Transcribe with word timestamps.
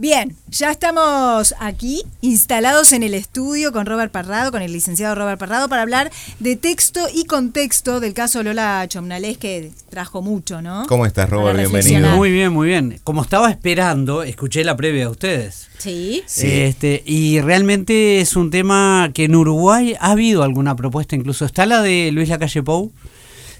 Bien, 0.00 0.36
ya 0.48 0.70
estamos 0.70 1.56
aquí 1.58 2.04
instalados 2.20 2.92
en 2.92 3.02
el 3.02 3.14
estudio 3.14 3.72
con 3.72 3.84
Robert 3.84 4.12
Parrado, 4.12 4.52
con 4.52 4.62
el 4.62 4.72
licenciado 4.72 5.16
Robert 5.16 5.40
Parrado, 5.40 5.68
para 5.68 5.82
hablar 5.82 6.12
de 6.38 6.54
texto 6.54 7.08
y 7.12 7.24
contexto 7.24 7.98
del 7.98 8.14
caso 8.14 8.44
Lola 8.44 8.86
Chomnales, 8.86 9.38
que 9.38 9.72
trajo 9.90 10.22
mucho, 10.22 10.62
¿no? 10.62 10.86
¿Cómo 10.86 11.04
estás, 11.04 11.28
Robert? 11.28 11.58
Bienvenido. 11.58 12.14
Muy 12.14 12.30
bien, 12.30 12.52
muy 12.52 12.68
bien. 12.68 13.00
Como 13.02 13.22
estaba 13.22 13.50
esperando, 13.50 14.22
escuché 14.22 14.62
la 14.62 14.76
previa 14.76 15.06
de 15.06 15.10
ustedes. 15.10 15.66
Sí. 15.78 16.22
Sí. 16.26 16.46
Este, 16.48 17.02
y 17.04 17.40
realmente 17.40 18.20
es 18.20 18.36
un 18.36 18.52
tema 18.52 19.10
que 19.12 19.24
en 19.24 19.34
Uruguay 19.34 19.96
ha 19.98 20.12
habido 20.12 20.44
alguna 20.44 20.76
propuesta, 20.76 21.16
incluso 21.16 21.44
está 21.44 21.66
la 21.66 21.82
de 21.82 22.12
Luis 22.12 22.28
Lacalle 22.28 22.62
Pou, 22.62 22.92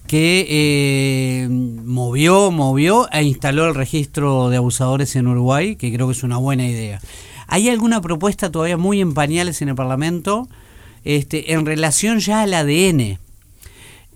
que 0.09 0.47
eh, 0.49 1.49
movió, 1.49 2.51
movió 2.51 3.09
e 3.13 3.23
instaló 3.23 3.69
el 3.69 3.75
registro 3.77 4.49
de 4.51 4.57
abusadores 4.57 5.15
en 5.15 5.29
Uruguay, 5.29 5.77
que 5.77 5.93
creo 5.93 6.07
que 6.09 6.13
es 6.15 6.23
una 6.25 6.39
buena 6.39 6.67
idea. 6.67 7.01
¿Hay 7.47 7.69
alguna 7.69 8.01
propuesta 8.01 8.51
todavía 8.51 8.77
muy 8.77 9.01
en 9.01 9.15
pañales 9.15 9.63
en 9.63 9.69
el 9.69 9.75
Parlamento 9.77 10.49
este, 11.05 11.53
en 11.53 11.65
relación 11.65 12.19
ya 12.19 12.43
al 12.43 12.53
ADN? 12.55 13.19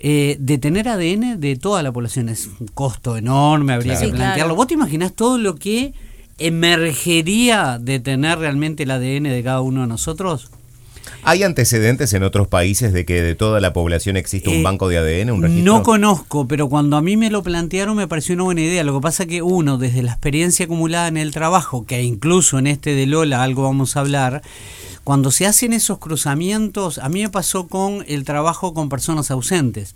Eh, 0.05 0.37
de 0.41 0.59
tener 0.59 0.89
ADN 0.89 1.39
de 1.41 1.55
toda 1.57 1.83
la 1.85 1.93
población 1.93 2.29
es 2.29 2.49
un 2.59 2.67
costo 2.75 3.17
enorme, 3.17 3.73
habría 3.75 3.93
Claro. 3.93 4.01
que 4.01 4.07
Sí, 4.07 4.11
plantearlo. 4.11 4.35
claro. 4.45 4.57
¿Vos 4.57 4.67
te 4.67 4.75
imaginás 4.75 5.13
todo 5.13 5.39
lo 5.39 5.55
que 5.55 5.93
emergería 6.39 7.79
de 7.81 8.01
tener 8.01 8.39
realmente 8.39 8.83
el 8.83 8.91
ADN 8.91 9.25
de 9.31 9.43
cada 9.45 9.61
uno 9.61 9.83
de 9.83 9.87
nosotros? 9.87 10.51
¿Hay 11.25 11.43
antecedentes 11.43 12.13
en 12.15 12.23
otros 12.23 12.49
países 12.49 12.93
de 12.93 13.05
que 13.05 13.23
de 13.23 13.35
toda 13.35 13.61
la 13.61 13.73
población 13.73 14.17
existe 14.17 14.49
un 14.49 14.57
Eh, 14.57 14.63
banco 14.63 14.89
de 14.89 14.99
ADN, 14.99 15.31
un 15.31 15.43
registro? 15.43 15.65
No 15.65 15.83
conozco, 15.83 16.49
pero 16.49 16.69
cuando 16.69 16.97
a 16.97 17.03
mí 17.03 17.17
me 17.17 17.31
lo 17.31 17.43
plantearon 17.43 17.97
me 17.97 18.09
pareció 18.09 18.35
una 18.35 18.45
buena 18.45 18.61
idea. 18.63 18.83
Lo 18.85 18.95
que 18.95 19.01
pasa 19.01 19.27
que 19.27 19.43
uno, 19.43 19.79
desde 19.79 20.03
la 20.03 20.13
experiencia 20.13 20.65
acumulada 20.65 21.09
en 21.09 21.17
el 21.17 21.31
trabajo, 21.31 21.87
que 21.87 22.03
incluso 22.03 22.59
en 22.59 22.67
este 22.67 22.95
de 22.95 23.07
Lola 23.07 23.43
algo 23.43 23.63
vamos 23.63 23.97
a 23.97 24.01
hablar, 24.01 24.43
cuando 25.05 25.31
se 25.31 25.47
hacen 25.47 25.73
esos 25.73 25.99
cruzamientos, 25.99 26.99
a 26.99 27.09
mí 27.09 27.23
me 27.23 27.29
pasó 27.29 27.69
con 27.69 28.05
el 28.09 28.25
trabajo 28.25 28.75
con 28.75 28.89
personas 28.89 29.31
ausentes. 29.31 29.95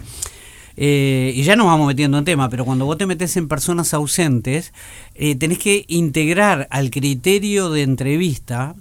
Eh, 0.76 1.32
y 1.34 1.42
ya 1.42 1.56
nos 1.56 1.66
vamos 1.66 1.86
metiendo 1.86 2.18
en 2.18 2.24
tema, 2.24 2.50
pero 2.50 2.64
cuando 2.64 2.84
vos 2.84 2.98
te 2.98 3.06
metes 3.06 3.36
en 3.36 3.48
personas 3.48 3.94
ausentes, 3.94 4.72
eh, 5.14 5.34
tenés 5.34 5.58
que 5.58 5.86
integrar 5.88 6.68
al 6.70 6.90
criterio 6.90 7.70
de 7.70 7.82
entrevista 7.82 8.74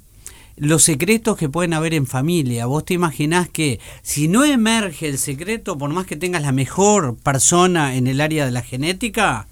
los 0.58 0.84
secretos 0.84 1.36
que 1.38 1.50
pueden 1.50 1.74
haber 1.74 1.94
en 1.94 2.08
familia. 2.08 2.66
Vos 2.66 2.86
te 2.86 2.94
imaginás 2.94 3.50
que 3.50 3.80
si 4.02 4.28
no 4.28 4.44
emerge 4.46 5.08
el 5.10 5.18
secreto, 5.18 5.78
por 5.78 5.90
más 5.92 6.06
que 6.06 6.16
tengas 6.16 6.42
la 6.44 6.52
mejor 6.54 7.18
persona 7.18 7.96
en 7.96 8.08
el 8.08 8.22
área 8.22 8.46
de 8.46 8.52
la 8.52 8.62
genética, 8.62 9.48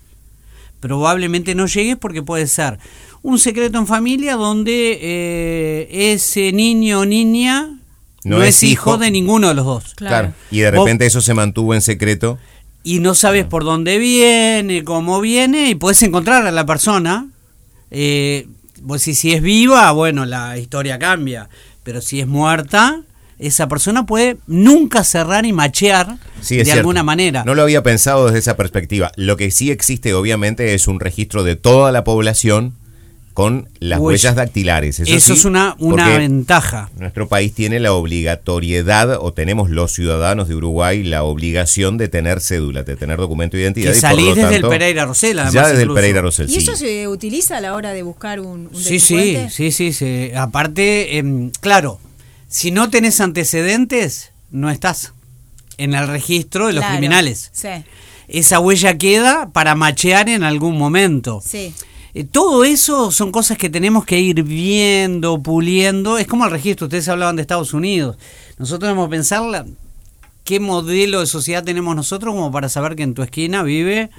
probablemente 0.80 1.56
no 1.56 1.66
llegues 1.68 1.98
porque 1.98 2.22
puede 2.24 2.48
ser 2.48 2.80
un 3.22 3.40
secreto 3.40 3.78
en 3.78 3.88
familia 3.88 4.36
donde 4.36 5.00
eh, 5.02 6.12
ese 6.14 6.52
niño 6.52 7.00
o 7.02 7.06
niña 7.06 7.80
no, 8.26 8.42
es 8.44 8.64
hijo 8.64 8.98
de 8.98 9.12
ninguno 9.12 9.50
de 9.50 9.54
los 9.54 9.66
dos. 9.66 9.94
Claro. 9.96 10.28
Claro. 10.30 10.34
Y 10.52 10.60
de 10.60 10.72
Vos- 10.72 10.86
repente 10.86 11.06
eso 11.06 11.22
se 11.22 11.34
mantuvo 11.34 11.74
en 11.74 11.82
secreto. 11.82 12.38
y 12.84 13.00
no 13.00 13.16
sabes 13.16 13.46
por 13.46 13.64
dónde 13.64 13.98
viene, 13.98 14.84
cómo 14.84 15.20
viene, 15.22 15.70
y 15.70 15.76
puedes 15.76 16.02
encontrar 16.04 16.46
a 16.48 16.52
la 16.52 16.66
persona. 16.66 17.28
Eh, 17.92 18.48
vos 18.84 19.02
si, 19.02 19.16
si 19.16 19.34
es 19.34 19.42
viva, 19.42 19.92
bueno, 19.92 20.26
la 20.26 20.58
historia 20.58 21.00
cambia, 21.00 21.50
pero 21.84 22.02
si 22.02 22.20
es 22.20 22.28
muerta, 22.28 23.02
esa 23.40 23.68
persona 23.68 24.06
puede 24.06 24.38
nunca 24.48 25.04
cerrar 25.04 25.46
y 25.46 25.54
machear 25.54 26.18
Sí, 26.42 26.58
de 26.58 26.66
cierto. 26.66 26.80
alguna 26.82 27.04
manera. 27.04 27.44
No 27.46 27.56
lo 27.56 27.64
había 27.64 27.84
pensado 27.84 28.26
desde 28.26 28.40
esa 28.40 28.58
perspectiva. 28.58 29.12
Lo 29.16 29.38
que 29.38 29.50
sí 29.52 29.72
existe, 29.72 30.14
obviamente, 30.14 30.74
es 30.74 30.88
un 30.88 31.00
registro 31.00 31.44
de 31.44 31.56
toda 31.56 31.92
la 31.92 32.04
población 32.04 32.74
con 33.34 33.68
las 33.80 34.00
Huella. 34.00 34.06
huellas 34.30 34.36
dactilares. 34.36 35.00
Eso, 35.00 35.12
Eso 35.12 35.34
sí, 35.34 35.40
es 35.40 35.46
una, 35.46 35.76
una 35.80 36.08
ventaja. 36.18 36.92
Nuestro 36.98 37.28
país 37.28 37.54
tiene 37.54 37.80
la 37.80 37.92
obligatoriedad, 37.94 39.18
o 39.20 39.34
tenemos 39.34 39.70
los 39.70 39.92
ciudadanos 39.94 40.48
de 40.48 40.56
Uruguay 40.56 41.04
la 41.04 41.24
obligación 41.24 41.98
de 41.98 42.08
tener 42.10 42.42
cédula, 42.42 42.84
de 42.84 42.96
tener 42.96 43.18
documento 43.18 43.58
de 43.58 43.64
identidad. 43.64 43.92
Que 43.92 43.98
y 43.98 44.02
por 44.02 44.10
salís 44.10 44.28
lo 44.28 44.36
desde 44.36 44.56
el 44.58 44.62
Pereira 44.68 45.06
Rosell, 45.06 45.40
además, 45.40 45.54
Ya 45.54 45.62
desde 45.68 45.82
incluso. 45.82 45.92
el 45.92 45.96
Pereira 46.02 46.22
Rosell, 46.22 46.46
¿Y 46.50 46.54
sí. 46.54 46.58
eso 46.60 46.76
se 46.76 47.08
utiliza 47.08 47.58
a 47.58 47.62
la 47.62 47.74
hora 47.74 47.94
de 47.94 48.04
buscar 48.04 48.40
un, 48.40 48.70
un 48.72 48.76
Sí, 48.76 49.00
sí, 49.00 49.38
sí, 49.50 49.72
sí, 49.72 49.94
sí. 49.94 50.32
Aparte, 50.36 51.18
em, 51.18 51.50
claro, 51.60 52.00
si 52.48 52.70
no 52.72 52.90
tenés 52.92 53.20
antecedentes, 53.20 54.32
no 54.52 54.70
estás 54.70 55.14
en 55.78 55.96
el 55.96 56.08
registro 56.08 56.68
de 56.68 56.74
los 56.74 56.82
Claro. 56.84 56.98
criminales. 56.98 57.50
Sí, 57.54 57.70
esa 58.28 58.60
huella 58.60 58.98
queda 58.98 59.50
para 59.52 59.74
machear 59.76 60.30
en 60.30 60.44
algún 60.44 60.78
momento. 60.78 61.42
sí. 61.44 61.74
Eh, 62.14 62.24
todo 62.24 62.64
eso 62.64 63.12
son 63.12 63.32
cosas 63.32 63.58
que 63.58 63.70
tenemos 63.70 64.06
que 64.06 64.20
ir 64.20 64.44
viendo, 64.44 65.42
puliendo. 65.42 66.18
Es 66.18 66.28
como 66.28 66.46
el 66.46 66.52
registro, 66.52 66.86
ustedes 66.86 67.08
hablaban 67.10 67.36
de 67.36 67.42
Estados 67.42 67.74
Unidos. 67.74 68.18
Nosotros 68.60 68.90
debemos 68.90 69.10
pensar 69.10 69.66
qué 70.44 70.60
modelo 70.60 71.22
de 71.22 71.26
sociedad 71.26 71.64
tenemos 71.64 71.96
nosotros 71.96 72.34
como 72.34 72.52
para 72.52 72.70
saber 72.70 72.96
que 72.96 73.04
en 73.04 73.14
tu 73.14 73.24
esquina 73.24 73.64
vive 73.64 74.12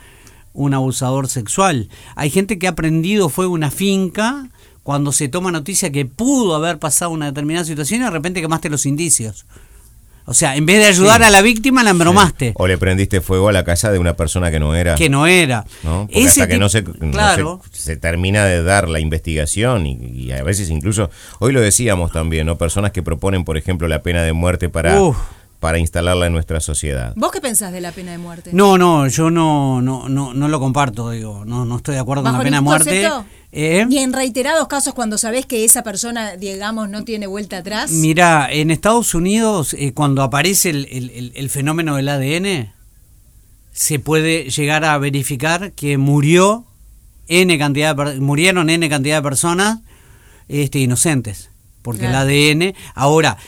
un 0.52 0.74
abusador 0.74 1.28
sexual. 1.28 1.88
Hay 2.16 2.30
gente 2.30 2.58
que 2.58 2.68
ha 2.68 2.74
prendido 2.74 3.28
fuego 3.28 3.52
a 3.52 3.56
una 3.56 3.70
finca 3.70 4.48
cuando 4.82 5.12
se 5.12 5.28
toma 5.28 5.52
noticia 5.52 5.92
que 5.92 6.06
pudo 6.06 6.54
haber 6.54 6.78
pasado 6.78 7.10
una 7.10 7.26
determinada 7.26 7.64
situación 7.64 8.00
y 8.00 8.04
de 8.04 8.10
repente 8.10 8.40
quemaste 8.40 8.70
los 8.70 8.86
indicios. 8.86 9.46
O 10.26 10.32
sea, 10.34 10.56
en 10.56 10.64
vez 10.64 10.78
de 10.78 10.86
ayudar 10.86 11.20
Sí. 11.20 11.26
a 11.26 11.30
la 11.30 11.42
víctima, 11.42 11.82
la 11.82 11.90
embromaste. 11.90 12.52
O 12.56 12.66
le 12.66 12.78
prendiste 12.78 13.20
fuego 13.20 13.48
a 13.48 13.52
la 13.52 13.62
casa 13.64 13.92
de 13.92 13.98
una 13.98 14.14
persona 14.16 14.50
que 14.50 14.58
no 14.58 14.74
era. 14.74 14.94
Que 14.94 15.08
no 15.10 15.26
era. 15.26 15.64
¿no? 15.82 16.06
Porque 16.06 16.20
Ese 16.20 16.42
hasta 16.42 16.48
que 16.48 16.58
no 16.58 16.68
se, 16.68 16.82
no 16.82 17.10
claro. 17.10 17.60
se- 17.72 17.80
se 17.82 17.96
termina 17.96 18.44
de 18.46 18.62
dar 18.62 18.88
la 18.88 19.00
investigación 19.00 19.86
y, 19.86 19.96
y 20.02 20.32
a 20.32 20.42
veces 20.42 20.70
incluso, 20.70 21.10
hoy 21.40 21.52
lo 21.52 21.60
decíamos 21.60 22.10
también, 22.12 22.46
¿no? 22.46 22.56
Personas 22.56 22.92
que 22.92 23.02
proponen, 23.02 23.44
por 23.44 23.56
ejemplo, 23.58 23.86
la 23.88 24.02
pena 24.02 24.22
de 24.22 24.32
muerte 24.32 24.68
para, 24.70 25.00
Uf. 25.02 25.16
Para 25.64 25.78
instalarla 25.78 26.26
en 26.26 26.34
nuestra 26.34 26.60
sociedad. 26.60 27.14
¿Vos 27.16 27.32
qué 27.32 27.40
pensás 27.40 27.72
de 27.72 27.80
la 27.80 27.90
pena 27.90 28.12
de 28.12 28.18
muerte? 28.18 28.50
No, 28.52 28.76
no, 28.76 29.08
yo 29.08 29.30
no, 29.30 29.80
no, 29.80 30.10
no, 30.10 30.34
no 30.34 30.48
lo 30.48 30.60
comparto, 30.60 31.08
digo, 31.08 31.46
no, 31.46 31.64
no 31.64 31.76
estoy 31.78 31.94
de 31.94 32.02
acuerdo 32.02 32.22
con 32.22 32.32
¿Bajo 32.32 32.42
la 32.42 32.44
pena 32.44 32.56
de 32.58 32.60
muerte. 32.60 33.08
Eh, 33.50 33.86
Ni 33.88 33.96
en 34.00 34.12
reiterados 34.12 34.68
casos 34.68 34.92
cuando 34.92 35.16
sabés 35.16 35.46
que 35.46 35.64
esa 35.64 35.82
persona, 35.82 36.36
digamos, 36.36 36.90
no 36.90 37.02
tiene 37.04 37.26
vuelta 37.26 37.56
atrás. 37.56 37.90
Mira, 37.92 38.46
en 38.52 38.70
Estados 38.70 39.14
Unidos, 39.14 39.72
eh, 39.78 39.94
cuando 39.94 40.22
aparece 40.22 40.68
el, 40.68 40.86
el- 40.90 41.08
el- 41.08 41.32
el 41.34 41.48
fenómeno 41.48 41.96
del 41.96 42.10
ADN, 42.10 42.70
se 43.72 43.98
puede 43.98 44.50
llegar 44.50 44.84
a 44.84 44.98
verificar 44.98 45.72
que 45.72 45.96
murió 45.96 46.66
N 47.26 47.56
cantidad 47.58 47.96
de 47.96 48.20
murieron 48.20 48.68
N 48.68 48.86
cantidad 48.90 49.16
de 49.16 49.22
personas 49.22 49.78
este, 50.46 50.80
inocentes. 50.80 51.48
Porque 51.80 52.00
Claro. 52.06 52.28
el 52.28 52.52
ADN. 52.52 52.74
Ahora, 52.94 53.38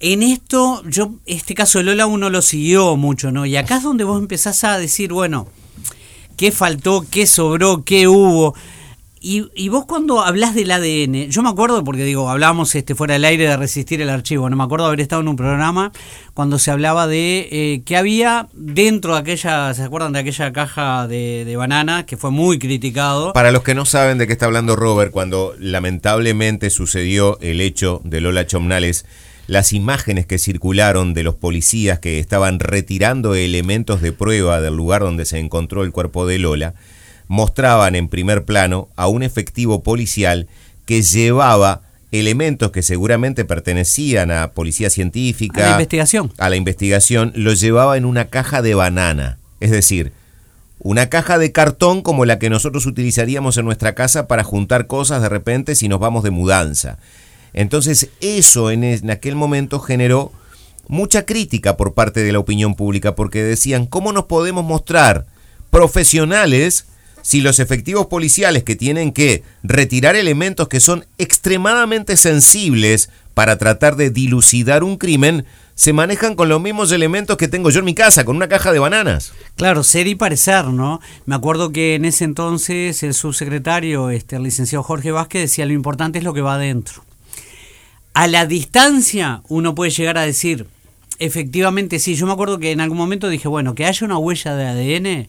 en 0.00 0.22
esto, 0.22 0.82
yo, 0.86 1.14
este 1.26 1.54
caso 1.54 1.78
de 1.78 1.84
Lola 1.84 2.06
uno 2.06 2.30
lo 2.30 2.42
siguió 2.42 2.96
mucho, 2.96 3.32
¿no? 3.32 3.46
Y 3.46 3.56
acá 3.56 3.78
es 3.78 3.82
donde 3.82 4.04
vos 4.04 4.20
empezás 4.20 4.62
a 4.64 4.78
decir, 4.78 5.12
bueno, 5.12 5.48
qué 6.36 6.52
faltó, 6.52 7.04
qué 7.10 7.26
sobró, 7.26 7.84
qué 7.84 8.06
hubo. 8.06 8.54
Y, 9.20 9.68
vos 9.68 9.84
cuando 9.84 10.20
hablas 10.20 10.54
del 10.54 10.70
ADN, 10.70 11.28
yo 11.28 11.42
me 11.42 11.48
acuerdo, 11.48 11.82
porque 11.82 12.04
digo, 12.04 12.30
hablábamos 12.30 12.72
este, 12.76 12.94
fuera 12.94 13.14
del 13.14 13.24
aire 13.24 13.48
de 13.48 13.56
resistir 13.56 14.00
el 14.00 14.10
archivo, 14.10 14.48
no 14.48 14.56
me 14.56 14.62
acuerdo 14.62 14.86
haber 14.86 15.00
estado 15.00 15.20
en 15.22 15.28
un 15.28 15.34
programa 15.34 15.90
cuando 16.34 16.60
se 16.60 16.70
hablaba 16.70 17.08
de 17.08 17.48
eh, 17.50 17.82
que 17.84 17.96
había 17.96 18.48
dentro 18.52 19.14
de 19.14 19.18
aquella, 19.18 19.74
¿se 19.74 19.82
acuerdan 19.82 20.12
de 20.12 20.20
aquella 20.20 20.52
caja 20.52 21.08
de, 21.08 21.44
de 21.44 21.56
banana 21.56 22.06
que 22.06 22.16
fue 22.16 22.30
muy 22.30 22.60
criticado? 22.60 23.32
Para 23.32 23.50
los 23.50 23.64
que 23.64 23.74
no 23.74 23.84
saben 23.84 24.18
de 24.18 24.28
qué 24.28 24.34
está 24.34 24.46
hablando 24.46 24.76
Robert, 24.76 25.10
cuando 25.10 25.54
lamentablemente 25.58 26.70
sucedió 26.70 27.40
el 27.40 27.60
hecho 27.60 28.00
de 28.04 28.20
Lola 28.20 28.46
Chomnales, 28.46 29.04
las 29.48 29.72
imágenes 29.72 30.26
que 30.26 30.38
circularon 30.38 31.14
de 31.14 31.22
los 31.22 31.34
policías 31.34 31.98
que 31.98 32.20
estaban 32.20 32.60
retirando 32.60 33.34
elementos 33.34 34.02
de 34.02 34.12
prueba 34.12 34.60
del 34.60 34.76
lugar 34.76 35.00
donde 35.00 35.24
se 35.24 35.38
encontró 35.38 35.82
el 35.82 35.90
cuerpo 35.90 36.26
de 36.26 36.38
Lola, 36.38 36.74
mostraban 37.28 37.96
en 37.96 38.08
primer 38.08 38.44
plano 38.44 38.90
a 38.94 39.08
un 39.08 39.22
efectivo 39.22 39.82
policial 39.82 40.48
que 40.84 41.00
llevaba 41.02 41.80
elementos 42.12 42.70
que 42.70 42.82
seguramente 42.82 43.46
pertenecían 43.46 44.30
a 44.30 44.52
policía 44.52 44.90
científica, 44.90 45.64
A 45.64 45.66
la 45.66 45.72
investigación. 45.72 46.32
a 46.36 46.48
la 46.50 46.56
investigación, 46.56 47.32
lo 47.34 47.54
llevaba 47.54 47.96
en 47.96 48.04
una 48.04 48.26
caja 48.26 48.60
de 48.60 48.74
banana. 48.74 49.38
Es 49.60 49.70
decir, 49.70 50.12
una 50.78 51.08
caja 51.08 51.38
de 51.38 51.52
cartón 51.52 52.02
como 52.02 52.26
la 52.26 52.38
que 52.38 52.50
nosotros 52.50 52.84
utilizaríamos 52.84 53.56
en 53.56 53.64
nuestra 53.64 53.94
casa 53.94 54.28
para 54.28 54.44
juntar 54.44 54.86
cosas 54.86 55.22
de 55.22 55.30
repente 55.30 55.74
si 55.74 55.88
nos 55.88 56.00
vamos 56.00 56.22
de 56.22 56.30
mudanza. 56.30 56.98
Entonces 57.52 58.10
eso 58.20 58.70
en, 58.70 59.10
aquel 59.10 59.34
momento 59.34 59.80
generó 59.80 60.32
mucha 60.86 61.26
crítica 61.26 61.76
por 61.76 61.94
parte 61.94 62.22
de 62.22 62.32
la 62.32 62.38
opinión 62.38 62.74
pública 62.74 63.14
porque 63.14 63.42
decían, 63.42 63.86
¿cómo 63.86 64.12
nos 64.12 64.24
podemos 64.24 64.64
mostrar 64.64 65.26
profesionales 65.70 66.86
si 67.22 67.40
los 67.40 67.58
efectivos 67.58 68.06
policiales 68.06 68.62
que 68.62 68.76
tienen 68.76 69.12
que 69.12 69.42
retirar 69.62 70.16
elementos 70.16 70.68
que 70.68 70.80
son 70.80 71.04
extremadamente 71.18 72.16
sensibles 72.16 73.10
para 73.34 73.58
tratar 73.58 73.96
de 73.96 74.10
dilucidar 74.10 74.82
un 74.82 74.96
crimen 74.96 75.44
se 75.78 75.92
manejan 75.92 76.34
con 76.34 76.48
los 76.48 76.60
mismos 76.60 76.90
elementos 76.90 77.36
que 77.36 77.46
tengo 77.46 77.70
yo 77.70 77.78
en 77.78 77.84
mi 77.84 77.94
casa, 77.94 78.24
con 78.24 78.34
una 78.34 78.48
caja 78.48 78.72
de 78.72 78.80
bananas. 78.80 79.32
Claro, 79.54 79.84
ser 79.84 80.08
y 80.08 80.16
parecer, 80.16 80.64
¿no? 80.66 81.00
Me 81.24 81.36
acuerdo 81.36 81.70
que 81.70 81.94
en 81.94 82.04
ese 82.04 82.24
entonces 82.24 83.00
el 83.04 83.14
subsecretario, 83.14 84.10
este, 84.10 84.34
el 84.34 84.42
licenciado 84.42 84.82
Jorge 84.82 85.12
Vázquez, 85.12 85.42
decía 85.42 85.66
lo 85.66 85.72
importante 85.72 86.18
es 86.18 86.24
lo 86.24 86.34
que 86.34 86.40
va 86.40 86.54
adentro. 86.54 87.04
A 88.18 88.26
la 88.26 88.46
distancia 88.46 89.42
uno 89.48 89.76
puede 89.76 89.92
llegar 89.92 90.18
a 90.18 90.22
decir, 90.22 90.66
efectivamente 91.20 92.00
sí, 92.00 92.16
yo 92.16 92.26
me 92.26 92.32
acuerdo 92.32 92.58
que 92.58 92.72
en 92.72 92.80
algún 92.80 92.98
momento 92.98 93.28
dije, 93.28 93.46
bueno, 93.46 93.76
que 93.76 93.84
haya 93.84 94.04
una 94.04 94.18
huella 94.18 94.56
de 94.56 94.66
ADN, 94.66 95.28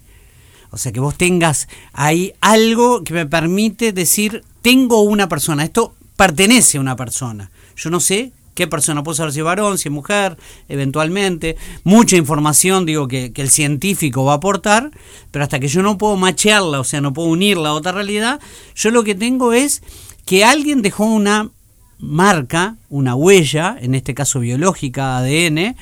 o 0.71 0.77
sea, 0.77 0.91
que 0.91 1.00
vos 1.00 1.15
tengas 1.15 1.68
ahí 1.94 2.33
algo 2.41 3.03
que 3.03 3.13
me 3.13 3.27
permite 3.27 3.94
decir, 3.94 4.44
tengo 4.63 5.01
una 5.03 5.30
persona, 5.30 5.63
esto 5.63 5.94
pertenece 6.15 6.80
a 6.80 6.81
una 6.81 6.95
persona. 6.95 7.51
Yo 7.75 7.91
no 7.91 8.00
sé 8.00 8.31
qué 8.56 8.65
persona, 8.65 9.03
puede 9.03 9.18
saber 9.18 9.33
si 9.33 9.39
es 9.42 9.45
varón, 9.45 9.77
si 9.77 9.89
es 9.89 9.94
mujer, 9.94 10.38
eventualmente. 10.68 11.57
Mucha 11.83 12.18
información, 12.18 12.88
digo, 12.88 13.07
que, 13.07 13.31
que, 13.31 13.44
el 13.44 13.51
científico 13.51 14.25
va 14.25 14.31
a 14.31 14.38
aportar, 14.38 14.89
pero 15.30 15.44
hasta 15.44 15.59
que 15.59 15.68
yo 15.68 15.83
no 15.83 16.00
puedo 16.00 16.15
machearla, 16.15 16.80
o 16.80 16.83
sea, 16.83 17.01
no 17.01 17.13
puedo 17.13 17.27
unirla 17.27 17.69
a 17.69 17.74
otra 17.74 17.92
realidad, 17.92 18.39
yo 18.74 18.89
lo 18.89 19.03
que 19.03 19.13
tengo 19.13 19.53
es 19.53 19.83
que 20.25 20.44
alguien 20.44 20.81
dejó 20.81 21.06
una 21.06 21.51
marca, 22.00 22.78
una 22.90 23.16
huella, 23.16 23.78
en 23.80 23.96
este 23.96 24.13
caso 24.13 24.40
biológica, 24.40 25.18
ADN, 25.18 25.75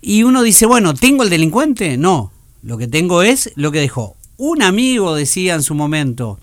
y 0.00 0.22
uno 0.22 0.42
dice, 0.42 0.66
bueno, 0.66 0.94
¿tengo 0.94 1.22
el 1.22 1.30
delincuente? 1.30 1.96
No, 1.96 2.32
lo 2.62 2.76
que 2.78 2.88
tengo 2.88 3.22
es 3.22 3.52
lo 3.54 3.72
que 3.72 3.80
dejó. 3.80 4.16
Un 4.36 4.62
amigo 4.62 5.14
decía 5.14 5.54
en 5.54 5.62
su 5.62 5.74
momento, 5.74 6.38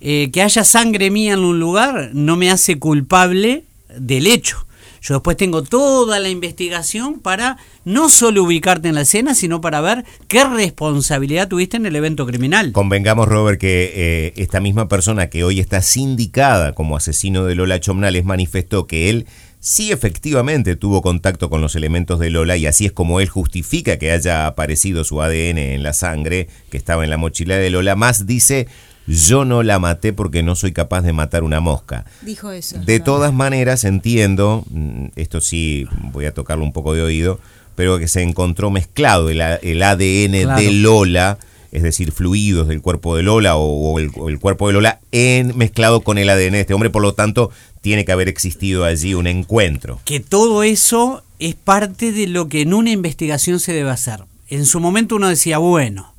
eh, 0.00 0.30
que 0.32 0.42
haya 0.42 0.64
sangre 0.64 1.10
mía 1.10 1.34
en 1.34 1.40
un 1.40 1.58
lugar 1.58 2.10
no 2.12 2.36
me 2.36 2.50
hace 2.50 2.78
culpable 2.78 3.64
del 3.98 4.26
hecho. 4.26 4.65
Yo 5.06 5.14
después 5.14 5.36
tengo 5.36 5.62
toda 5.62 6.18
la 6.18 6.28
investigación 6.28 7.20
para 7.20 7.58
no 7.84 8.08
solo 8.08 8.42
ubicarte 8.42 8.88
en 8.88 8.96
la 8.96 9.02
escena, 9.02 9.36
sino 9.36 9.60
para 9.60 9.80
ver 9.80 10.04
qué 10.26 10.42
responsabilidad 10.42 11.46
tuviste 11.46 11.76
en 11.76 11.86
el 11.86 11.94
evento 11.94 12.26
criminal. 12.26 12.72
Convengamos, 12.72 13.28
Robert, 13.28 13.60
que 13.60 13.92
eh, 13.94 14.32
esta 14.34 14.58
misma 14.58 14.88
persona 14.88 15.30
que 15.30 15.44
hoy 15.44 15.60
está 15.60 15.80
sindicada 15.80 16.72
como 16.72 16.96
asesino 16.96 17.44
de 17.44 17.54
Lola 17.54 17.78
Chomnales 17.78 18.24
manifestó 18.24 18.88
que 18.88 19.08
él 19.08 19.28
sí 19.60 19.92
efectivamente 19.92 20.74
tuvo 20.74 21.02
contacto 21.02 21.50
con 21.50 21.60
los 21.60 21.76
elementos 21.76 22.18
de 22.18 22.30
Lola 22.30 22.56
y 22.56 22.66
así 22.66 22.86
es 22.86 22.92
como 22.92 23.20
él 23.20 23.28
justifica 23.28 23.98
que 23.98 24.10
haya 24.10 24.48
aparecido 24.48 25.04
su 25.04 25.22
ADN 25.22 25.58
en 25.58 25.84
la 25.84 25.92
sangre 25.92 26.48
que 26.68 26.78
estaba 26.78 27.04
en 27.04 27.10
la 27.10 27.16
mochila 27.16 27.56
de 27.56 27.70
Lola, 27.70 27.94
más 27.94 28.26
dice 28.26 28.66
yo 29.06 29.44
no 29.44 29.62
la 29.62 29.78
maté 29.78 30.12
porque 30.12 30.42
no 30.42 30.56
soy 30.56 30.72
capaz 30.72 31.02
de 31.02 31.12
matar 31.12 31.42
una 31.42 31.60
mosca. 31.60 32.04
Dijo 32.22 32.50
eso. 32.50 32.78
De 32.78 33.00
todas 33.00 33.32
maneras, 33.32 33.84
entiendo, 33.84 34.64
mm, 34.70 35.06
esto 35.16 35.40
sí 35.40 35.86
voy 36.12 36.26
a 36.26 36.34
tocarlo 36.34 36.64
un 36.64 36.72
poco 36.72 36.94
de 36.94 37.02
oído, 37.02 37.38
pero 37.74 37.98
que 37.98 38.08
se 38.08 38.22
encontró 38.22 38.70
mezclado 38.70 39.28
el, 39.30 39.40
ADN 39.40 40.56
de 40.56 40.70
Lola, 40.72 41.38
es 41.70 41.82
decir, 41.82 42.10
fluidos 42.10 42.68
del 42.68 42.80
cuerpo 42.80 43.16
de 43.16 43.22
Lola 43.22 43.56
o, 43.56 43.98
el, 43.98 44.10
cuerpo 44.40 44.66
de 44.66 44.72
Lola 44.72 45.00
en, 45.12 45.56
mezclado 45.56 46.00
con 46.00 46.18
el 46.18 46.30
ADN 46.30 46.52
de 46.52 46.60
este 46.60 46.74
hombre, 46.74 46.90
por 46.90 47.02
lo 47.02 47.12
tanto, 47.12 47.50
tiene 47.82 48.04
que 48.04 48.12
haber 48.12 48.28
existido 48.28 48.84
allí 48.84 49.14
un 49.14 49.26
encuentro. 49.26 50.00
Que 50.04 50.20
todo 50.20 50.62
eso 50.62 51.22
es 51.38 51.54
parte 51.54 52.12
de 52.12 52.26
lo 52.26 52.48
que 52.48 52.62
en 52.62 52.72
una 52.74 52.90
investigación 52.90 53.60
se 53.60 53.72
debe 53.72 53.90
hacer. 53.90 54.24
En 54.48 54.64
su 54.64 54.80
momento 54.80 55.16
uno 55.16 55.28
decía, 55.28 55.58
bueno, 55.58 56.14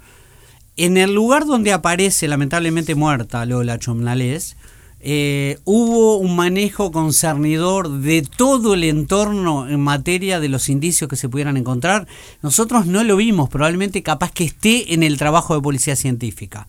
en 0.77 0.97
el 0.97 1.13
lugar 1.13 1.45
donde 1.45 1.73
aparece 1.73 2.27
lamentablemente 2.27 2.95
muerta 2.95 3.45
Lola 3.45 3.79
Chomnales, 3.79 4.55
eh, 4.99 5.59
hubo 5.63 6.17
un 6.17 6.35
manejo 6.35 6.91
concernidor 6.91 7.89
de 7.99 8.23
todo 8.23 8.73
el 8.73 8.83
entorno 8.83 9.69
en 9.69 9.79
materia 9.79 10.39
de 10.39 10.49
los 10.49 10.69
indicios 10.69 11.09
que 11.09 11.15
se 11.15 11.29
pudieran 11.29 11.57
encontrar. 11.57 12.07
Nosotros 12.41 12.85
no 12.85 13.03
lo 13.03 13.15
vimos, 13.15 13.49
probablemente 13.49 14.01
capaz 14.03 14.31
que 14.31 14.43
esté 14.43 14.93
en 14.93 15.03
el 15.03 15.17
trabajo 15.17 15.55
de 15.55 15.61
policía 15.61 15.95
científica. 15.95 16.67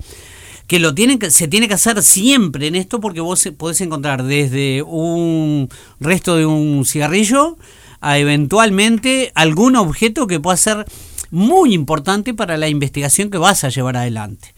Que 0.67 0.79
lo 0.79 0.95
tienen 0.95 1.19
que, 1.19 1.31
se 1.31 1.49
tiene 1.49 1.69
que 1.69 1.75
hacer 1.75 2.03
siempre 2.03 2.67
en 2.67 2.75
esto 2.75 3.01
porque 3.01 3.21
vos 3.21 3.49
podés 3.57 3.81
encontrar 3.81 4.23
desde 4.23 4.83
un 4.83 5.71
resto 6.01 6.37
de 6.37 6.45
un 6.45 6.85
cigarrillo 6.85 7.57
a 8.01 8.19
eventualmente 8.19 9.33
algún 9.35 9.77
objeto 9.77 10.27
que 10.27 10.41
pueda 10.41 10.57
ser 10.57 10.85
muy 11.31 11.75
importante 11.75 12.35
para 12.35 12.57
la 12.57 12.69
investigación 12.69 13.31
que 13.31 13.39
vas 13.39 13.65
a 13.65 13.69
llevar 13.69 13.97
adelante. 13.97 14.55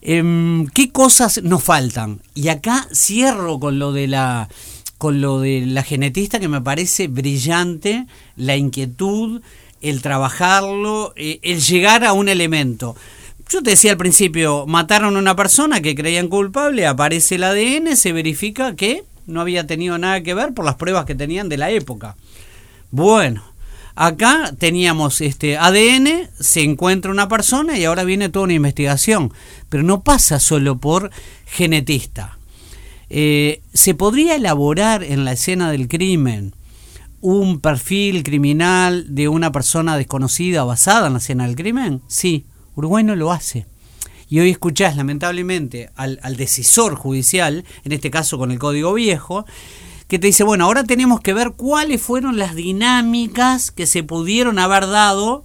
Em, 0.00 0.66
¿Qué 0.68 0.90
cosas 0.90 1.42
nos 1.42 1.62
faltan? 1.62 2.20
Y 2.34 2.48
acá 2.48 2.88
cierro 2.92 3.58
con 3.58 3.78
lo 3.78 3.92
de 3.92 4.06
la 4.06 4.48
con 4.96 5.20
lo 5.20 5.40
de 5.40 5.64
la 5.64 5.84
genetista 5.84 6.40
que 6.40 6.48
me 6.48 6.60
parece 6.60 7.06
brillante, 7.06 8.06
la 8.36 8.56
inquietud, 8.56 9.42
el 9.80 10.02
trabajarlo, 10.02 11.12
eh, 11.16 11.38
el 11.42 11.60
llegar 11.60 12.04
a 12.04 12.12
un 12.12 12.28
elemento. 12.28 12.96
Yo 13.48 13.62
te 13.62 13.70
decía 13.70 13.92
al 13.92 13.96
principio, 13.96 14.66
mataron 14.66 15.16
a 15.16 15.20
una 15.20 15.36
persona 15.36 15.80
que 15.80 15.94
creían 15.94 16.28
culpable, 16.28 16.86
aparece 16.86 17.36
el 17.36 17.44
ADN, 17.44 17.96
se 17.96 18.12
verifica 18.12 18.74
que 18.74 19.04
no 19.26 19.40
había 19.40 19.66
tenido 19.66 19.96
nada 19.98 20.20
que 20.22 20.34
ver 20.34 20.52
por 20.52 20.64
las 20.64 20.74
pruebas 20.74 21.04
que 21.04 21.14
tenían 21.14 21.48
de 21.48 21.58
la 21.58 21.70
época. 21.70 22.16
Bueno, 22.90 23.44
Acá 24.00 24.54
teníamos 24.56 25.20
este 25.20 25.58
ADN, 25.58 26.30
se 26.38 26.62
encuentra 26.62 27.10
una 27.10 27.26
persona 27.26 27.76
y 27.76 27.84
ahora 27.84 28.04
viene 28.04 28.28
toda 28.28 28.44
una 28.44 28.52
investigación, 28.54 29.32
pero 29.68 29.82
no 29.82 30.04
pasa 30.04 30.38
solo 30.38 30.78
por 30.78 31.10
genetista. 31.46 32.38
Eh, 33.10 33.60
¿Se 33.74 33.94
podría 33.94 34.36
elaborar 34.36 35.02
en 35.02 35.24
la 35.24 35.32
escena 35.32 35.72
del 35.72 35.88
crimen 35.88 36.54
un 37.20 37.58
perfil 37.58 38.22
criminal 38.22 39.16
de 39.16 39.26
una 39.26 39.50
persona 39.50 39.96
desconocida 39.96 40.62
basada 40.62 41.08
en 41.08 41.14
la 41.14 41.18
escena 41.18 41.48
del 41.48 41.56
crimen? 41.56 42.00
Sí, 42.06 42.44
Uruguay 42.76 43.02
no 43.02 43.16
lo 43.16 43.32
hace. 43.32 43.66
Y 44.28 44.38
hoy 44.38 44.50
escuchás 44.50 44.94
lamentablemente 44.94 45.90
al, 45.96 46.20
al 46.22 46.36
decisor 46.36 46.94
judicial, 46.94 47.64
en 47.82 47.90
este 47.90 48.12
caso 48.12 48.38
con 48.38 48.52
el 48.52 48.60
Código 48.60 48.94
Viejo, 48.94 49.44
que 50.08 50.18
te 50.18 50.26
dice, 50.26 50.42
bueno, 50.42 50.64
ahora 50.64 50.84
tenemos 50.84 51.20
que 51.20 51.34
ver 51.34 51.52
cuáles 51.52 52.00
fueron 52.00 52.38
las 52.38 52.54
dinámicas 52.54 53.70
que 53.70 53.86
se 53.86 54.02
pudieron 54.02 54.58
haber 54.58 54.86
dado 54.86 55.44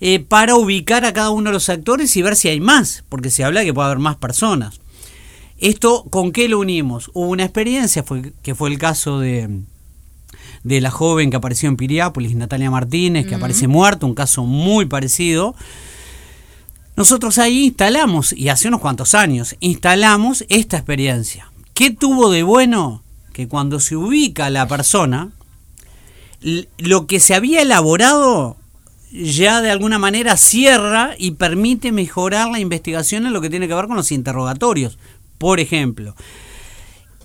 eh, 0.00 0.20
para 0.20 0.54
ubicar 0.54 1.04
a 1.04 1.12
cada 1.12 1.30
uno 1.30 1.50
de 1.50 1.54
los 1.54 1.68
actores 1.68 2.16
y 2.16 2.22
ver 2.22 2.36
si 2.36 2.48
hay 2.48 2.60
más, 2.60 3.04
porque 3.08 3.30
se 3.30 3.42
habla 3.42 3.60
de 3.60 3.66
que 3.66 3.74
puede 3.74 3.86
haber 3.86 3.98
más 3.98 4.16
personas. 4.16 4.80
¿Esto 5.58 6.04
con 6.10 6.30
qué 6.30 6.48
lo 6.48 6.60
unimos? 6.60 7.10
Hubo 7.12 7.28
una 7.28 7.42
experiencia, 7.42 8.04
fue, 8.04 8.32
que 8.42 8.54
fue 8.54 8.70
el 8.70 8.78
caso 8.78 9.18
de, 9.18 9.62
de 10.62 10.80
la 10.80 10.90
joven 10.92 11.30
que 11.30 11.36
apareció 11.36 11.68
en 11.68 11.76
Piriápolis, 11.76 12.36
Natalia 12.36 12.70
Martínez, 12.70 13.26
que 13.26 13.34
aparece 13.34 13.66
muerta, 13.66 14.06
un 14.06 14.14
caso 14.14 14.44
muy 14.44 14.86
parecido. 14.86 15.56
Nosotros 16.94 17.38
ahí 17.38 17.64
instalamos, 17.64 18.32
y 18.32 18.48
hace 18.48 18.68
unos 18.68 18.80
cuantos 18.80 19.14
años, 19.14 19.56
instalamos 19.60 20.44
esta 20.48 20.76
experiencia. 20.76 21.50
¿Qué 21.74 21.90
tuvo 21.90 22.30
de 22.30 22.42
bueno? 22.42 23.02
Que 23.36 23.48
cuando 23.48 23.80
se 23.80 23.96
ubica 23.96 24.48
la 24.48 24.66
persona, 24.66 25.28
lo 26.78 27.06
que 27.06 27.20
se 27.20 27.34
había 27.34 27.60
elaborado 27.60 28.56
ya 29.12 29.60
de 29.60 29.70
alguna 29.70 29.98
manera 29.98 30.38
cierra 30.38 31.10
y 31.18 31.32
permite 31.32 31.92
mejorar 31.92 32.50
la 32.50 32.60
investigación 32.60 33.26
en 33.26 33.34
lo 33.34 33.42
que 33.42 33.50
tiene 33.50 33.68
que 33.68 33.74
ver 33.74 33.88
con 33.88 33.96
los 33.96 34.10
interrogatorios. 34.10 34.96
Por 35.36 35.60
ejemplo, 35.60 36.16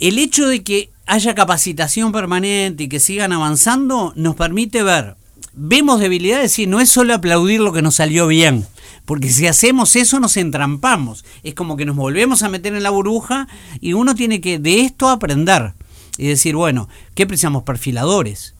el 0.01 0.19
hecho 0.19 0.49
de 0.49 0.63
que 0.63 0.89
haya 1.05 1.33
capacitación 1.33 2.11
permanente 2.11 2.83
y 2.83 2.89
que 2.89 2.99
sigan 2.99 3.31
avanzando 3.31 4.11
nos 4.17 4.35
permite 4.35 4.83
ver, 4.83 5.15
vemos 5.53 6.01
debilidades 6.01 6.59
y 6.59 6.67
no 6.67 6.81
es 6.81 6.89
solo 6.89 7.13
aplaudir 7.13 7.61
lo 7.61 7.71
que 7.71 7.81
nos 7.81 7.95
salió 7.95 8.27
bien, 8.27 8.67
porque 9.05 9.29
si 9.29 9.47
hacemos 9.47 9.95
eso 9.95 10.19
nos 10.19 10.35
entrampamos, 10.35 11.23
es 11.43 11.53
como 11.53 11.77
que 11.77 11.85
nos 11.85 11.95
volvemos 11.95 12.43
a 12.43 12.49
meter 12.49 12.75
en 12.75 12.83
la 12.83 12.89
burbuja 12.89 13.47
y 13.79 13.93
uno 13.93 14.13
tiene 14.13 14.41
que 14.41 14.59
de 14.59 14.81
esto 14.81 15.07
aprender 15.07 15.73
y 16.17 16.27
decir, 16.27 16.55
bueno, 16.55 16.89
¿qué 17.15 17.25
precisamos? 17.25 17.63
Perfiladores. 17.63 18.55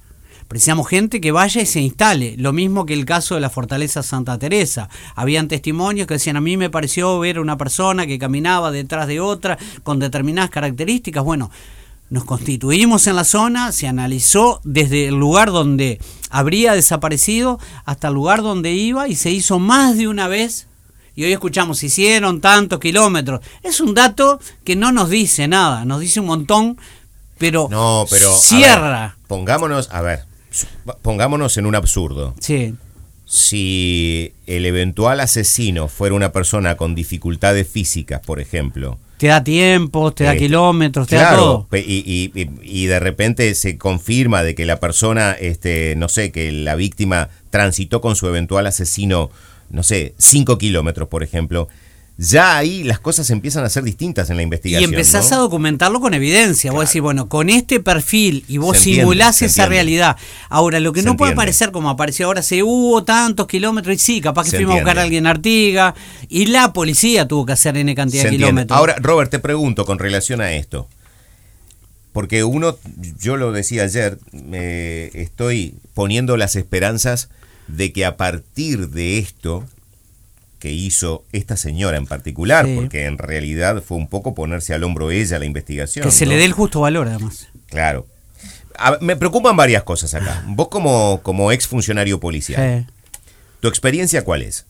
Precisamos 0.48 0.90
gente 0.90 1.22
que 1.22 1.32
vaya 1.32 1.62
y 1.62 1.66
se 1.66 1.80
instale. 1.80 2.36
Lo 2.38 2.52
mismo 2.52 2.86
que 2.86 2.94
el 2.94 3.06
caso 3.06 3.36
de 3.36 3.42
la 3.42 3.50
Fortaleza 3.50 4.04
Santa 4.04 4.38
Teresa. 4.38 4.90
Habían 5.16 5.48
testimonios 5.48 6.08
que 6.08 6.16
decían, 6.16 6.36
a 6.36 6.42
mí 6.42 6.58
me 6.58 6.70
pareció 6.70 7.20
ver 7.20 7.40
una 7.40 7.58
persona 7.58 8.06
que 8.06 8.20
caminaba 8.20 8.70
detrás 8.70 9.08
de 9.08 9.22
otra 9.22 9.58
con 9.84 10.00
determinadas 10.00 10.50
características. 10.50 11.24
Bueno, 11.24 11.52
nos 12.10 12.26
constituimos 12.26 13.08
en 13.08 13.16
la 13.16 13.24
zona, 13.24 13.72
se 13.72 13.88
analizó 13.88 14.60
desde 14.66 15.08
el 15.08 15.16
lugar 15.16 15.52
donde 15.52 16.02
habría 16.30 16.74
desaparecido 16.74 17.58
hasta 17.86 18.10
el 18.10 18.16
lugar 18.16 18.42
donde 18.42 18.74
iba 18.74 19.08
y 19.08 19.16
se 19.16 19.32
hizo 19.32 19.58
más 19.58 19.96
de 19.96 20.10
una 20.10 20.28
vez. 20.28 20.68
Y 21.16 21.24
hoy 21.24 21.32
escuchamos, 21.32 21.82
hicieron 21.84 22.42
tantos 22.42 22.80
kilómetros. 22.80 23.40
Es 23.64 23.80
un 23.80 23.94
dato 23.94 24.42
que 24.66 24.76
no 24.76 24.92
nos 24.92 25.10
dice 25.10 25.48
nada, 25.48 25.86
nos 25.86 26.02
dice 26.02 26.20
un 26.20 26.26
montón 26.26 26.78
pero, 27.42 27.68
no, 27.70 28.06
pero 28.10 28.32
cierra. 28.38 29.18
pongámonos, 29.28 29.90
a 29.92 30.02
ver, 30.02 30.20
pongámonos 31.02 31.58
en 31.58 31.66
un 31.66 31.76
absurdo. 31.76 32.34
Sí. 32.40 32.74
Si 33.26 34.34
el 34.46 34.66
eventual 34.66 35.20
asesino 35.22 35.88
fuera 35.88 36.16
una 36.16 36.32
persona 36.32 36.76
con 36.78 36.96
dificultades 36.96 37.68
físicas, 37.68 38.22
por 38.26 38.40
ejemplo, 38.40 38.98
Te 39.18 39.28
da 39.28 39.44
tiempo, 39.44 40.12
te 40.14 40.24
da 40.24 40.34
Este, 40.34 40.46
kilómetros, 40.46 41.08
te 41.08 41.16
da 41.16 41.36
todo. 41.36 41.68
Y, 41.74 41.78
y- 41.78 42.32
y- 42.34 42.50
y 42.64 42.86
de 42.88 43.00
repente 43.00 43.54
se 43.56 43.78
confirma 43.78 44.42
de 44.44 44.56
que 44.56 44.66
la 44.66 44.80
persona, 44.80 45.32
este, 45.34 45.96
no 45.96 46.10
sé, 46.10 46.32
que 46.32 46.52
la 46.52 46.74
víctima 46.76 47.30
transitó 47.52 48.02
con 48.02 48.16
su 48.16 48.28
eventual 48.28 48.66
asesino, 48.68 49.30
no 49.70 49.84
sé, 49.84 50.14
5 50.18 50.58
kilómetros, 50.58 51.08
por 51.08 51.22
ejemplo. 51.24 51.68
Ya 52.24 52.56
ahí 52.56 52.84
las 52.84 53.00
cosas 53.00 53.30
empiezan 53.32 53.64
a 53.64 53.70
ser 53.70 53.82
distintas 53.84 54.30
en 54.30 54.36
la 54.36 54.44
Y 54.44 54.46
investigación. 54.46 54.92
empezás 54.94 55.32
¿no? 55.32 55.38
a 55.38 55.40
documentarlo 55.40 56.00
con 56.00 56.14
evidencia. 56.14 56.72
Vos 56.72 56.86
decís, 56.88 57.02
bueno, 57.02 57.28
con 57.28 57.50
este 57.50 57.80
perfil 57.80 58.46
y 58.48 58.58
vos 58.60 58.78
entiende, 58.78 59.02
simulás 59.02 59.42
esa 59.42 59.66
realidad. 59.66 60.18
Ahora, 60.48 60.80
lo 60.80 60.94
que 60.94 61.00
Se 61.02 61.08
no 61.08 61.18
puede 61.18 61.32
entiende. 61.32 61.42
parecer 61.42 61.72
como 61.72 61.90
apareció 61.90 62.28
ahora, 62.28 62.44
se 62.44 62.62
hubo 62.62 63.04
tantos 63.04 63.48
kilómetros 63.48 63.96
y 63.96 64.00
sí, 64.00 64.22
capaz 64.22 64.44
que 64.44 64.50
Se 64.52 64.58
fuimos 64.58 64.74
a 64.76 64.78
buscar 64.78 65.00
a 65.00 65.02
alguien 65.02 65.24
en 65.24 65.28
Artiga 65.28 65.96
y 66.30 66.46
la 66.46 66.74
policía 66.74 67.28
tuvo 67.28 67.46
que 67.48 67.54
hacer 67.54 67.76
N 67.76 67.96
cantidad 67.96 68.22
Se 68.22 68.30
de 68.30 68.36
kilómetros. 68.38 68.78
Ahora, 68.78 68.96
Robert, 69.00 69.32
te 69.32 69.40
pregunto 69.40 69.86
con 69.86 69.98
relación 69.98 70.42
a 70.42 70.54
esto. 70.54 70.88
Porque 72.14 72.44
uno, 72.44 72.78
yo 73.20 73.36
lo 73.38 73.52
decía 73.52 73.84
ayer, 73.84 74.20
me 74.32 75.06
estoy 75.20 75.74
poniendo 75.96 76.38
las 76.38 76.56
esperanzas 76.56 77.30
de 77.68 77.94
que 77.94 78.06
a 78.06 78.16
partir 78.18 78.90
de 78.90 79.18
esto 79.18 79.66
que 80.62 80.72
hizo 80.72 81.26
esta 81.34 81.58
señora 81.58 81.98
en 81.98 82.06
particular, 82.06 82.66
Sí. 82.66 82.76
porque 82.76 83.06
en 83.06 83.18
realidad 83.18 83.84
fue 83.86 83.98
un 83.98 84.08
poco 84.08 84.34
ponerse 84.36 84.74
al 84.74 84.84
hombro 84.86 85.12
ella 85.12 85.40
la 85.40 85.46
investigación. 85.46 86.06
que 86.06 86.12
se 86.12 86.24
¿no? 86.26 86.32
le 86.32 86.38
dé 86.38 86.46
el 86.46 86.54
justo 86.54 86.80
valor, 86.82 87.08
además. 87.10 87.48
Claro. 87.68 88.06
A- 88.78 88.98
me 89.02 89.16
preocupan 89.18 89.58
varias 89.58 89.84
cosas 89.84 90.14
acá. 90.14 90.44
Vos 90.48 90.70
como, 90.70 91.20
como 91.24 91.52
ex 91.52 91.68
funcionario 91.68 92.20
policial, 92.22 92.86
Sí. 92.88 92.94
¿Tu 93.60 93.68
experiencia 93.68 94.24
cuál 94.24 94.42
es? 94.44 94.66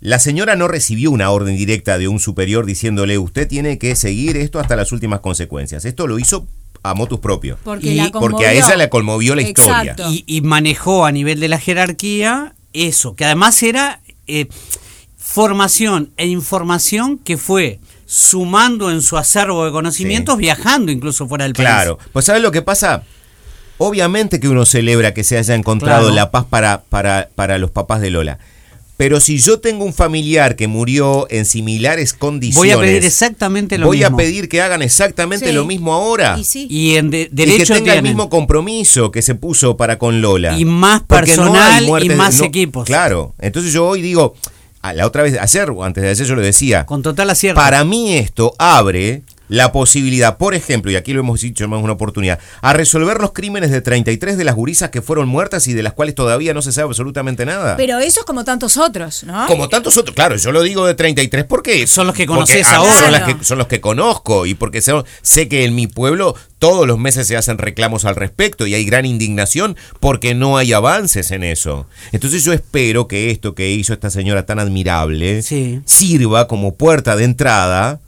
La 0.00 0.18
señora 0.18 0.54
no 0.56 0.68
recibió 0.68 1.10
una 1.10 1.30
orden 1.30 1.56
directa 1.56 1.98
de 1.98 2.08
un 2.08 2.20
superior 2.20 2.64
diciéndole 2.64 3.18
usted 3.18 3.46
tiene 3.48 3.78
que 3.78 3.94
seguir 3.96 4.36
esto 4.38 4.58
hasta 4.60 4.76
las 4.76 4.92
últimas 4.92 5.20
consecuencias. 5.20 5.84
Esto 5.84 6.06
lo 6.06 6.18
hizo 6.18 6.46
a 6.82 6.94
motus 6.94 7.20
propio. 7.20 7.58
Porque, 7.64 7.88
Y- 7.88 7.94
la 7.96 8.10
porque 8.10 8.46
a 8.46 8.52
ella 8.52 8.76
le 8.76 8.88
conmovió 8.88 9.34
la 9.34 9.42
historia. 9.42 9.96
Y 10.26 10.40
manejó 10.42 11.04
a 11.04 11.12
nivel 11.12 11.40
de 11.40 11.48
la 11.48 11.58
jerarquía 11.58 12.54
eso, 12.72 13.14
que 13.16 13.24
además 13.26 13.62
era 13.62 14.00
eh, 14.26 14.46
formación 15.32 16.10
e 16.16 16.26
información 16.26 17.16
que 17.18 17.36
fue 17.36 17.78
sumando 18.06 18.90
en 18.90 19.00
su 19.00 19.16
acervo 19.16 19.64
de 19.64 19.70
conocimientos, 19.70 20.34
Sí. 20.34 20.40
viajando 20.40 20.90
incluso 20.90 21.28
fuera 21.28 21.44
del 21.44 21.52
país. 21.54 21.68
Claro. 21.68 21.98
Pues 22.12 22.24
¿sabes 22.24 22.42
lo 22.42 22.50
que 22.50 22.62
pasa? 22.62 23.04
Obviamente 23.78 24.40
que 24.40 24.48
uno 24.48 24.66
celebra 24.66 25.14
que 25.14 25.22
se 25.22 25.38
haya 25.38 25.54
encontrado 25.54 26.02
Claro. 26.08 26.14
la 26.16 26.30
paz 26.32 26.44
para, 26.50 26.82
para, 26.88 27.28
para 27.36 27.58
los 27.58 27.70
papás 27.70 28.00
de 28.00 28.10
Lola. 28.10 28.38
Pero 28.96 29.20
si 29.20 29.38
yo 29.38 29.60
tengo 29.60 29.84
un 29.84 29.94
familiar 29.94 30.56
que 30.56 30.66
murió 30.66 31.26
en 31.30 31.46
similares 31.46 32.12
condiciones, 32.12 32.74
Voy 32.74 32.84
a 32.84 32.84
pedir 32.84 33.04
exactamente 33.04 33.78
lo 33.78 33.86
voy 33.86 33.98
mismo. 33.98 34.14
a 34.14 34.18
pedir 34.18 34.48
que 34.48 34.60
hagan 34.60 34.82
exactamente 34.82 35.46
Sí. 35.46 35.52
lo 35.52 35.64
mismo 35.64 35.94
ahora. 35.94 36.36
Y 36.38 36.44
sí. 36.44 36.66
Y 36.68 36.96
en 36.96 37.08
de- 37.08 37.30
y 37.32 37.56
que 37.56 37.64
tenga 37.64 37.94
el 37.94 38.02
mismo 38.02 38.28
compromiso 38.28 39.10
que 39.12 39.22
se 39.22 39.36
puso 39.36 39.76
para 39.78 39.96
con 39.96 40.20
Lola. 40.20 40.58
Y 40.58 40.64
más 40.66 41.02
Porque 41.06 41.36
no 41.36 41.44
hay 41.54 41.86
personal 41.86 42.02
y 42.04 42.08
más 42.10 42.38
no- 42.40 42.44
equipos. 42.44 42.84
Claro. 42.84 43.32
Entonces 43.38 43.72
yo 43.72 43.86
hoy 43.86 44.02
digo, 44.02 44.34
a 44.82 44.92
la 44.92 45.06
otra 45.06 45.22
vez, 45.22 45.38
ayer 45.38 45.70
o 45.70 45.84
antes 45.84 46.02
de 46.02 46.10
ayer 46.10 46.26
yo 46.26 46.34
lo 46.34 46.40
decía, 46.42 46.86
Con 46.86 47.02
total 47.02 47.30
acierto. 47.30 47.60
para 47.60 47.84
mí 47.84 48.14
esto 48.14 48.54
abre 48.58 49.22
la 49.50 49.72
posibilidad, 49.72 50.38
por 50.38 50.54
ejemplo, 50.54 50.90
y 50.90 50.96
aquí 50.96 51.12
lo 51.12 51.20
hemos 51.20 51.40
dicho 51.42 51.64
en 51.64 51.70
más 51.70 51.82
una 51.82 51.92
oportunidad, 51.92 52.38
a 52.62 52.72
resolver 52.72 53.20
los 53.20 53.32
crímenes 53.32 53.70
de 53.70 53.80
33 53.82 54.38
de 54.38 54.44
las 54.44 54.54
gurisas 54.54 54.88
que 54.90 55.02
fueron 55.02 55.28
muertas 55.28 55.66
y 55.68 55.74
de 55.74 55.82
las 55.82 55.92
cuales 55.92 56.14
todavía 56.14 56.54
no 56.54 56.62
se 56.62 56.72
sabe 56.72 56.86
absolutamente 56.88 57.44
nada. 57.44 57.76
Pero 57.76 57.98
eso 57.98 58.20
es 58.20 58.26
como 58.26 58.44
tantos 58.44 58.76
otros, 58.78 59.24
¿no? 59.24 59.46
Como 59.46 59.68
tantos 59.68 59.96
otros, 59.98 60.14
claro, 60.14 60.36
yo 60.36 60.52
lo 60.52 60.62
digo 60.62 60.86
de 60.86 60.94
33 60.94 61.44
porque 61.44 61.86
Son 61.86 62.06
los 62.06 62.16
que 62.16 62.26
conoces 62.26 62.66
ah, 62.68 62.76
ahora. 62.76 63.00
Son, 63.00 63.12
las 63.12 63.22
que- 63.24 63.44
son 63.44 63.58
los 63.58 63.66
que 63.66 63.80
conozco 63.80 64.46
y 64.46 64.54
porque 64.54 64.80
sé, 64.80 64.92
sé 65.22 65.48
que 65.48 65.64
en 65.64 65.74
mi 65.74 65.86
pueblo 65.88 66.34
todos 66.58 66.86
los 66.86 66.98
meses 66.98 67.26
se 67.26 67.36
hacen 67.36 67.58
reclamos 67.58 68.04
al 68.04 68.14
respecto 68.16 68.66
y 68.66 68.74
hay 68.74 68.84
gran 68.84 69.04
indignación 69.04 69.76
porque 69.98 70.34
no 70.34 70.56
hay 70.58 70.72
avances 70.72 71.30
en 71.32 71.42
eso. 71.42 71.86
Entonces 72.12 72.44
yo 72.44 72.52
espero 72.52 73.08
que 73.08 73.30
esto 73.30 73.54
que 73.54 73.70
hizo 73.70 73.92
esta 73.92 74.10
señora 74.10 74.46
tan 74.46 74.58
admirable 74.58 75.42
Sí. 75.42 75.80
sirva 75.86 76.46
como 76.46 76.74
puerta 76.74 77.16
de 77.16 77.24
entrada 77.24 77.98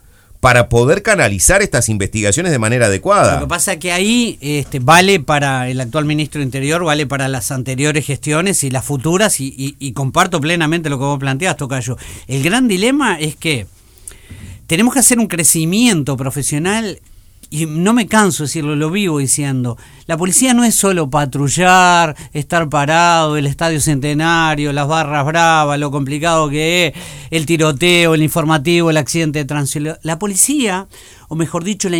para 0.43 0.67
poder 0.67 1.03
canalizar 1.03 1.61
estas 1.61 1.87
investigaciones 1.87 2.51
de 2.51 2.59
manera 2.59 2.87
adecuada. 2.87 3.35
Lo 3.35 3.45
que 3.45 3.47
pasa 3.47 3.71
es 3.71 3.79
que 3.79 3.93
ahí 3.93 4.37
este, 4.41 4.79
vale 4.79 5.21
para 5.21 5.69
el 5.69 5.79
actual 5.79 6.03
ministro 6.03 6.39
de 6.39 6.43
Interior, 6.43 6.83
vale 6.83 7.07
para 7.07 7.29
las 7.29 7.49
anteriores 7.49 8.05
gestiones 8.05 8.61
y 8.65 8.69
las 8.69 8.83
futuras, 8.83 9.39
y, 9.39 9.77
y- 9.79 9.93
comparto 9.93 10.41
plenamente 10.41 10.89
lo 10.89 10.97
que 10.99 11.05
vos 11.05 11.17
planteas, 11.17 11.55
Tocayo. 11.55 11.95
El 12.27 12.43
gran 12.43 12.67
dilema 12.67 13.17
es 13.21 13.37
que 13.37 13.67
tenemos 14.67 14.93
que 14.93 14.99
hacer 14.99 15.17
un 15.17 15.27
crecimiento 15.27 16.17
profesional 16.17 16.99
y 17.53 17.67
no 17.67 17.93
me 17.93 18.07
canso 18.07 18.41
de 18.41 18.47
decirlo, 18.47 18.75
lo 18.75 18.89
vivo 18.89 19.19
diciendo. 19.19 19.77
La 20.07 20.17
policía 20.17 20.55
no 20.55 20.63
es 20.63 20.73
solo 20.73 21.11
patrullar, 21.11 22.15
estar 22.33 22.67
parado, 22.67 23.37
el 23.37 23.45
estadio 23.45 23.79
centenario, 23.79 24.73
las 24.73 24.87
barras 24.87 25.23
bravas, 25.23 25.79
lo 25.79 25.91
complicado 25.91 26.49
que 26.49 26.87
es, 26.87 26.93
el 27.29 27.45
tiroteo, 27.45 28.15
el 28.15 28.23
informativo, 28.23 28.89
el 28.89 28.97
accidente 28.97 29.37
de 29.37 29.45
tránsito. 29.45 29.99
La 30.01 30.17
policía, 30.17 30.87
o 31.27 31.35
mejor 31.35 31.63
dicho, 31.63 31.89
la 31.89 31.97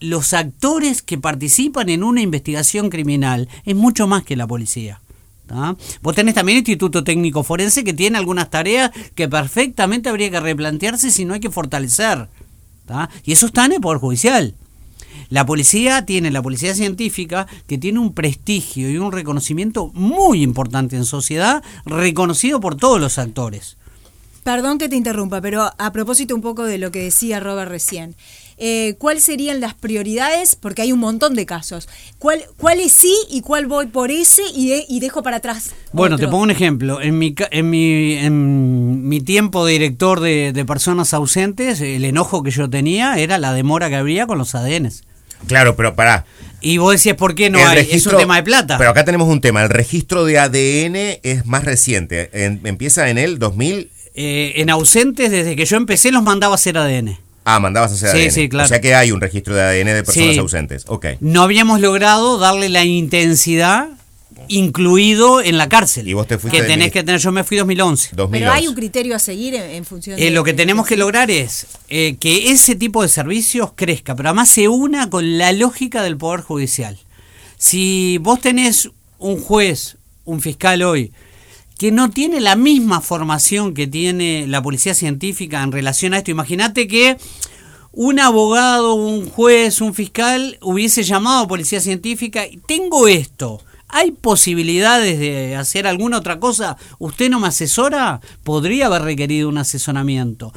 los 0.00 0.32
actores 0.32 1.02
que 1.02 1.18
participan 1.18 1.88
en 1.88 2.02
una 2.02 2.20
investigación 2.20 2.90
criminal, 2.90 3.48
es 3.64 3.76
mucho 3.76 4.08
más 4.08 4.24
que 4.24 4.34
la 4.34 4.48
policía. 4.48 5.00
¿tá? 5.46 5.76
Vos 6.02 6.16
tenés 6.16 6.34
también 6.34 6.56
el 6.56 6.62
Instituto 6.62 7.04
Técnico 7.04 7.44
Forense 7.44 7.84
que 7.84 7.94
tiene 7.94 8.18
algunas 8.18 8.50
tareas 8.50 8.90
que 9.14 9.28
perfectamente 9.28 10.08
habría 10.08 10.32
que 10.32 10.40
replantearse 10.40 11.12
si 11.12 11.24
no 11.24 11.34
hay 11.34 11.40
que 11.40 11.50
fortalecer. 11.50 12.26
Y 13.24 13.30
eso 13.30 13.46
está 13.46 13.66
en 13.66 13.74
el 13.74 13.80
Poder 13.80 14.00
Judicial. 14.00 14.56
La 15.30 15.46
policía 15.46 16.04
tiene, 16.04 16.30
la 16.30 16.42
policía 16.42 16.74
científica, 16.74 17.46
que 17.68 17.78
tiene 17.78 18.00
un 18.00 18.12
prestigio 18.14 18.90
y 18.90 18.98
un 18.98 19.12
reconocimiento 19.12 19.90
muy 19.94 20.42
importante 20.42 20.96
en 20.96 21.04
sociedad, 21.04 21.62
reconocido 21.86 22.60
por 22.60 22.74
todos 22.76 23.00
los 23.00 23.16
actores. 23.18 23.76
Perdón 24.42 24.78
que 24.78 24.88
te 24.88 24.96
interrumpa, 24.96 25.40
pero 25.40 25.70
a 25.76 25.92
propósito 25.92 26.34
un 26.34 26.40
poco 26.40 26.64
de 26.64 26.78
lo 26.78 26.90
que 26.90 27.00
decía 27.04 27.40
Robert 27.40 27.70
recién, 27.70 28.16
eh, 28.56 28.94
¿cuáles 28.98 29.22
serían 29.24 29.60
las 29.60 29.74
prioridades? 29.74 30.56
Porque 30.56 30.82
hay 30.82 30.92
un 30.92 30.98
montón 30.98 31.34
de 31.34 31.46
casos. 31.46 31.88
¿Cuál, 32.18 32.42
¿Cuál 32.56 32.80
es 32.80 32.92
sí 32.92 33.14
y 33.30 33.42
cuál 33.42 33.66
voy 33.66 33.86
por 33.86 34.10
ese 34.10 34.42
y, 34.54 34.68
de- 34.70 34.84
y 34.88 34.98
dejo 35.00 35.22
para 35.22 35.36
atrás? 35.36 35.70
Bueno, 35.92 36.16
otro? 36.16 36.26
te 36.26 36.30
pongo 36.30 36.42
un 36.44 36.50
ejemplo. 36.50 37.00
En 37.00 37.18
mi, 37.18 37.34
en 37.50 37.70
mi, 37.70 38.14
en 38.14 39.08
mi 39.08 39.20
tiempo 39.20 39.64
de 39.64 39.72
director 39.74 40.20
de, 40.20 40.52
de 40.52 40.64
personas 40.64 41.14
ausentes, 41.14 41.80
el 41.80 42.04
enojo 42.04 42.42
que 42.42 42.50
yo 42.50 42.68
tenía 42.68 43.16
era 43.18 43.38
la 43.38 43.52
demora 43.52 43.88
que 43.90 43.96
habría 43.96 44.26
con 44.26 44.38
los 44.38 44.54
ADNs. 44.54 45.04
Claro, 45.46 45.76
pero 45.76 45.94
pará. 45.94 46.24
Y 46.60 46.76
vos 46.78 46.92
decías, 46.92 47.16
¿por 47.16 47.34
qué 47.34 47.48
no 47.50 47.58
El 47.58 47.66
hay? 47.78 47.88
es 47.90 48.06
un 48.06 48.16
tema 48.18 48.36
de 48.36 48.42
plata. 48.42 48.76
Pero 48.78 48.90
acá 48.90 49.04
tenemos 49.04 49.28
un 49.28 49.40
tema. 49.40 49.62
El 49.62 49.70
registro 49.70 50.24
de 50.24 50.38
ADN 50.38 51.18
es 51.22 51.46
más 51.46 51.64
reciente. 51.64 52.28
En- 52.32 52.60
empieza 52.64 53.08
en 53.08 53.16
el 53.18 53.38
2000. 53.38 53.90
Eh, 54.14 54.52
en 54.56 54.68
ausentes, 54.70 55.30
desde 55.30 55.56
que 55.56 55.64
yo 55.64 55.76
empecé, 55.76 56.12
los 56.12 56.22
mandaba 56.22 56.54
a 56.54 56.56
hacer 56.56 56.76
ADN. 56.76 57.18
Ah, 57.44 57.58
mandabas 57.58 57.92
a 57.92 57.94
hacer 57.94 58.10
Sí, 58.10 58.18
ADN. 58.24 58.30
sí, 58.32 58.48
claro. 58.50 58.66
O 58.66 58.68
sea 58.68 58.80
que 58.82 58.94
hay 58.94 59.10
un 59.12 59.20
registro 59.20 59.54
de 59.54 59.62
ADN 59.62 59.94
de 59.94 60.02
personas 60.04 60.34
Sí. 60.34 60.38
ausentes. 60.38 60.84
Ok. 60.88 61.06
No 61.20 61.42
habíamos 61.42 61.80
logrado 61.80 62.38
darle 62.38 62.68
la 62.68 62.84
intensidad 62.84 63.88
incluido 64.50 65.40
en 65.40 65.56
la 65.56 65.68
cárcel. 65.68 66.08
Y 66.08 66.12
vos 66.12 66.26
te 66.26 66.36
fuiste 66.36 66.58
Que 66.58 66.64
de 66.64 66.68
tenés 66.68 66.92
que 66.92 67.02
tener, 67.02 67.20
yo 67.20 67.32
me 67.32 67.44
fui 67.44 67.56
2011. 67.56 68.10
2011. 68.14 68.38
Pero 68.38 68.52
hay 68.52 68.68
un 68.68 68.74
criterio 68.74 69.14
a 69.14 69.18
seguir 69.18 69.54
en, 69.54 69.62
en 69.70 69.84
función 69.84 70.16
de... 70.16 70.26
Eh, 70.26 70.30
lo 70.30 70.42
que 70.44 70.52
tenemos 70.52 70.86
que 70.86 70.96
lograr 70.96 71.30
es 71.30 71.68
eh, 71.88 72.16
que 72.18 72.50
ese 72.50 72.74
tipo 72.74 73.02
de 73.02 73.08
servicios 73.08 73.70
crezca, 73.74 74.16
pero 74.16 74.30
además 74.30 74.50
se 74.50 74.68
una 74.68 75.08
con 75.08 75.38
la 75.38 75.52
lógica 75.52 76.02
del 76.02 76.16
Poder 76.16 76.40
Judicial. 76.40 76.98
Si 77.58 78.18
vos 78.18 78.40
tenés 78.40 78.90
un 79.18 79.40
juez, 79.40 79.96
un 80.24 80.40
fiscal 80.40 80.82
hoy, 80.82 81.12
que 81.78 81.92
no 81.92 82.10
tiene 82.10 82.40
la 82.40 82.56
misma 82.56 83.00
formación 83.00 83.72
que 83.72 83.86
tiene 83.86 84.46
la 84.48 84.62
policía 84.62 84.94
científica 84.94 85.62
en 85.62 85.70
relación 85.70 86.12
a 86.12 86.18
esto, 86.18 86.32
imagínate 86.32 86.88
que 86.88 87.16
un 87.92 88.18
abogado, 88.18 88.94
un 88.94 89.28
juez, 89.28 89.80
un 89.80 89.94
fiscal 89.94 90.58
hubiese 90.60 91.04
llamado 91.04 91.44
a 91.44 91.48
policía 91.48 91.80
científica 91.80 92.46
y 92.46 92.56
tengo 92.56 93.06
esto. 93.06 93.62
¿Hay 93.92 94.12
posibilidades 94.12 95.18
de 95.18 95.56
hacer 95.56 95.86
alguna 95.86 96.18
otra 96.18 96.38
cosa? 96.38 96.76
¿Usted 96.98 97.30
no 97.30 97.40
me 97.40 97.48
asesora? 97.48 98.20
Podría 98.44 98.86
haber 98.86 99.02
requerido 99.02 99.48
un 99.48 99.58
asesoramiento. 99.58 100.52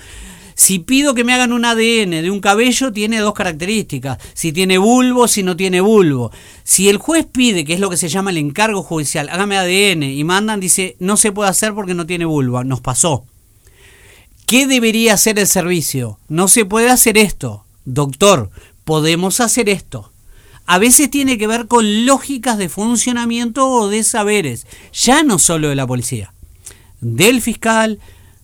Si 0.56 0.80
pido 0.80 1.16
que 1.16 1.24
me 1.24 1.34
hagan 1.34 1.52
un 1.52 1.66
ADN 1.66 2.12
de 2.12 2.30
un 2.30 2.40
cabello, 2.40 2.94
tiene 2.94 3.20
dos 3.20 3.34
características. 3.34 4.20
Si 4.34 4.52
tiene 4.52 4.78
bulbo, 4.78 5.28
si 5.28 5.44
no 5.44 5.56
tiene 5.56 5.82
bulbo. 5.82 6.32
Si 6.64 6.90
el 6.90 6.98
juez 6.98 7.26
pide, 7.26 7.66
que 7.66 7.74
es 7.74 7.80
lo 7.80 7.90
que 7.90 7.98
se 7.98 8.10
llama 8.10 8.30
el 8.30 8.38
encargo 8.38 8.84
judicial, 8.84 9.30
hágame 9.30 9.58
ADN 9.58 10.04
y 10.04 10.24
mandan, 10.24 10.60
dice, 10.60 10.96
no 11.00 11.18
se 11.18 11.32
puede 11.32 11.50
hacer 11.50 11.74
porque 11.74 11.96
no 11.96 12.06
tiene 12.06 12.26
bulbo. 12.26 12.64
Nos 12.64 12.82
pasó. 12.82 13.26
¿Qué 14.46 14.68
debería 14.68 15.16
hacer 15.16 15.40
el 15.40 15.48
servicio? 15.48 16.20
No 16.28 16.48
se 16.48 16.66
puede 16.66 16.90
hacer 16.90 17.18
esto. 17.18 17.66
Doctor, 17.86 18.52
podemos 18.84 19.40
hacer 19.40 19.70
esto. 19.70 20.13
A 20.66 20.80
veces 20.80 21.10
tiene 21.12 21.38
que 21.38 21.48
ver 21.48 21.68
con 21.68 22.06
lógicas 22.06 22.58
de 22.58 22.70
funcionamiento 22.70 23.70
o 23.70 23.90
de 23.90 24.04
saberes, 24.04 24.66
ya 24.94 25.24
no 25.24 25.38
solo 25.40 25.70
de 25.70 25.76
la 25.76 25.86
policía, 25.86 26.34
del 27.02 27.42
fiscal, 27.42 28.00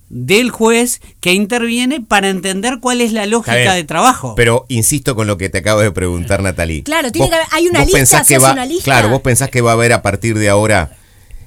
del 0.09 0.49
juez 0.49 1.01
que 1.21 1.33
interviene 1.33 2.01
para 2.01 2.29
entender 2.29 2.79
cuál 2.81 2.99
es 3.01 3.13
la 3.13 3.25
lógica 3.27 3.73
de 3.73 3.83
trabajo. 3.83 4.33
Pero 4.35 4.65
insisto 4.67 5.15
con 5.15 5.27
lo 5.27 5.37
que 5.37 5.49
te 5.49 5.59
acabo 5.59 5.81
de 5.81 5.91
preguntar, 5.91 6.41
Natalie. 6.41 6.83
Claro, 6.83 7.11
tiene 7.11 7.29
que 7.29 7.35
haber- 7.35 7.47
hay 7.51 7.67
una 7.67 7.85
lista, 7.85 8.23
que 8.25 8.37
va, 8.39 8.51
una 8.53 8.65
lista. 8.65 8.83
Claro, 8.85 9.09
vos 9.09 9.21
pensás 9.21 9.49
que 9.49 9.61
va 9.61 9.71
a 9.71 9.73
haber 9.75 9.93
a 9.93 10.01
partir 10.01 10.37
de 10.37 10.49
ahora. 10.49 10.97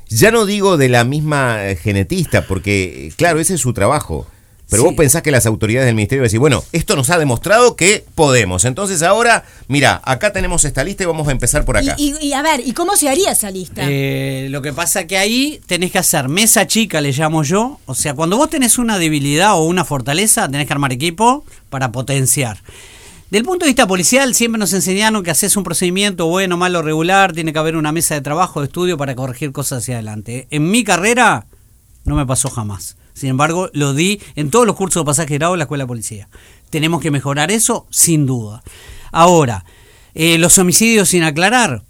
Ya 0.08 0.30
no 0.30 0.46
digo 0.46 0.76
de 0.76 0.88
la 0.88 1.04
misma 1.04 1.66
eh, 1.68 1.76
genetista, 1.76 2.46
porque, 2.46 3.08
eh, 3.08 3.12
claro, 3.16 3.40
ese 3.40 3.54
es 3.54 3.60
su 3.60 3.72
trabajo. 3.72 4.26
Pero 4.72 4.82
Sí. 4.82 4.88
vos 4.88 4.96
pensás 4.96 5.22
que 5.22 5.30
las 5.30 5.46
autoridades 5.46 5.86
del 5.86 5.94
ministerio 5.94 6.24
decir, 6.24 6.40
bueno, 6.40 6.64
esto 6.72 6.96
nos 6.96 7.08
ha 7.10 7.18
demostrado 7.18 7.76
que 7.76 8.04
podemos. 8.16 8.64
Entonces 8.64 9.02
ahora, 9.02 9.44
mira, 9.68 10.00
acá 10.04 10.32
tenemos 10.32 10.64
esta 10.64 10.82
lista 10.82 11.04
y 11.04 11.06
vamos 11.06 11.28
a 11.28 11.30
empezar 11.30 11.64
por 11.64 11.76
acá. 11.76 11.94
Y, 11.96 12.14
y- 12.20 12.26
y 12.28 12.32
a 12.32 12.42
ver, 12.42 12.60
¿y 12.66 12.72
cómo 12.72 12.96
se 12.96 13.08
haría 13.08 13.30
esa 13.30 13.50
lista? 13.52 13.82
Eh, 13.86 14.48
lo 14.50 14.60
que 14.62 14.72
pasa 14.72 15.06
que 15.06 15.16
ahí 15.18 15.60
tenés 15.66 15.92
que 15.92 15.98
hacer 15.98 16.28
mesa 16.28 16.66
chica, 16.66 17.00
le 17.00 17.12
llamo 17.12 17.44
yo. 17.44 17.78
O 17.86 17.94
sea, 17.94 18.14
cuando 18.14 18.36
vos 18.36 18.50
tenés 18.50 18.78
una 18.78 18.98
debilidad 18.98 19.54
o 19.54 19.64
una 19.64 19.84
fortaleza, 19.84 20.48
tenés 20.48 20.66
que 20.66 20.72
armar 20.72 20.92
equipo 20.92 21.44
para 21.70 21.92
potenciar. 21.92 22.58
Del 23.30 23.44
punto 23.44 23.64
de 23.64 23.70
vista 23.70 23.86
policial, 23.86 24.34
siempre 24.34 24.58
nos 24.58 24.74
enseñaron 24.74 25.22
que 25.22 25.30
haces 25.30 25.56
un 25.56 25.64
procedimiento 25.64 26.26
bueno, 26.26 26.56
malo, 26.58 26.82
regular, 26.82 27.32
tiene 27.32 27.52
que 27.54 27.58
haber 27.58 27.76
una 27.76 27.90
mesa 27.92 28.14
de 28.14 28.20
trabajo, 28.20 28.60
de 28.60 28.66
estudio 28.66 28.98
para 28.98 29.14
corregir 29.14 29.52
cosas 29.52 29.78
hacia 29.78 29.94
adelante. 29.94 30.46
En 30.50 30.70
mi 30.70 30.84
carrera 30.84 31.46
no 32.04 32.14
me 32.14 32.26
pasó 32.26 32.50
jamás. 32.50 32.96
Sin 33.14 33.30
embargo, 33.30 33.70
lo 33.72 33.94
di 33.94 34.20
en 34.36 34.50
todos 34.50 34.66
los 34.66 34.76
cursos 34.76 35.02
de 35.02 35.06
pasaje 35.06 35.34
grado 35.34 35.52
de 35.52 35.58
la 35.58 35.64
escuela 35.64 35.84
de 35.84 35.88
policía. 35.88 36.28
Tenemos 36.70 37.00
que 37.00 37.10
mejorar 37.10 37.50
eso, 37.50 37.86
sin 37.90 38.26
duda. 38.26 38.62
Ahora, 39.10 39.64
eh, 40.14 40.38
los 40.38 40.58
homicidios 40.58 41.08
sin 41.08 41.22
aclarar, 41.22 41.82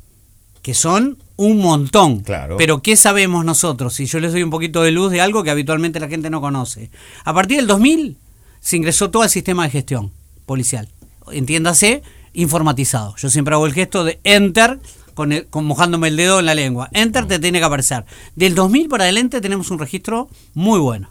que 0.62 0.74
son 0.74 1.18
un 1.36 1.58
montón. 1.58 2.20
Claro. 2.20 2.56
Pero 2.56 2.82
¿qué 2.82 2.96
sabemos 2.96 3.44
nosotros? 3.44 3.94
Si 3.94 4.06
yo 4.06 4.20
les 4.20 4.32
doy 4.32 4.42
un 4.42 4.50
poquito 4.50 4.82
de 4.82 4.92
luz 4.92 5.10
de 5.10 5.20
algo 5.20 5.42
que 5.42 5.50
habitualmente 5.50 6.00
la 6.00 6.08
gente 6.08 6.30
no 6.30 6.40
conoce. 6.40 6.90
A 7.24 7.34
partir 7.34 7.58
del 7.58 7.66
2000 7.66 8.16
se 8.60 8.76
ingresó 8.76 9.10
todo 9.10 9.24
el 9.24 9.30
sistema 9.30 9.64
de 9.64 9.70
gestión 9.70 10.12
policial. 10.46 10.88
Entiéndase, 11.30 12.02
informatizado. 12.32 13.14
Yo 13.16 13.28
siempre 13.28 13.54
hago 13.54 13.66
el 13.66 13.72
gesto 13.72 14.04
de 14.04 14.20
enter 14.24 14.78
con, 15.14 15.32
el- 15.32 15.46
con 15.46 15.64
mojándome 15.64 16.08
el 16.08 16.16
dedo 16.16 16.38
en 16.40 16.46
la 16.46 16.54
lengua. 16.54 16.88
Enter 16.92 17.26
te 17.26 17.38
tiene 17.38 17.58
que 17.58 17.64
aparecer. 17.64 18.04
Del 18.36 18.54
2000 18.54 18.88
para 18.88 19.04
adelante 19.04 19.40
tenemos 19.40 19.70
un 19.70 19.78
registro 19.78 20.28
muy 20.54 20.78
bueno. 20.80 21.10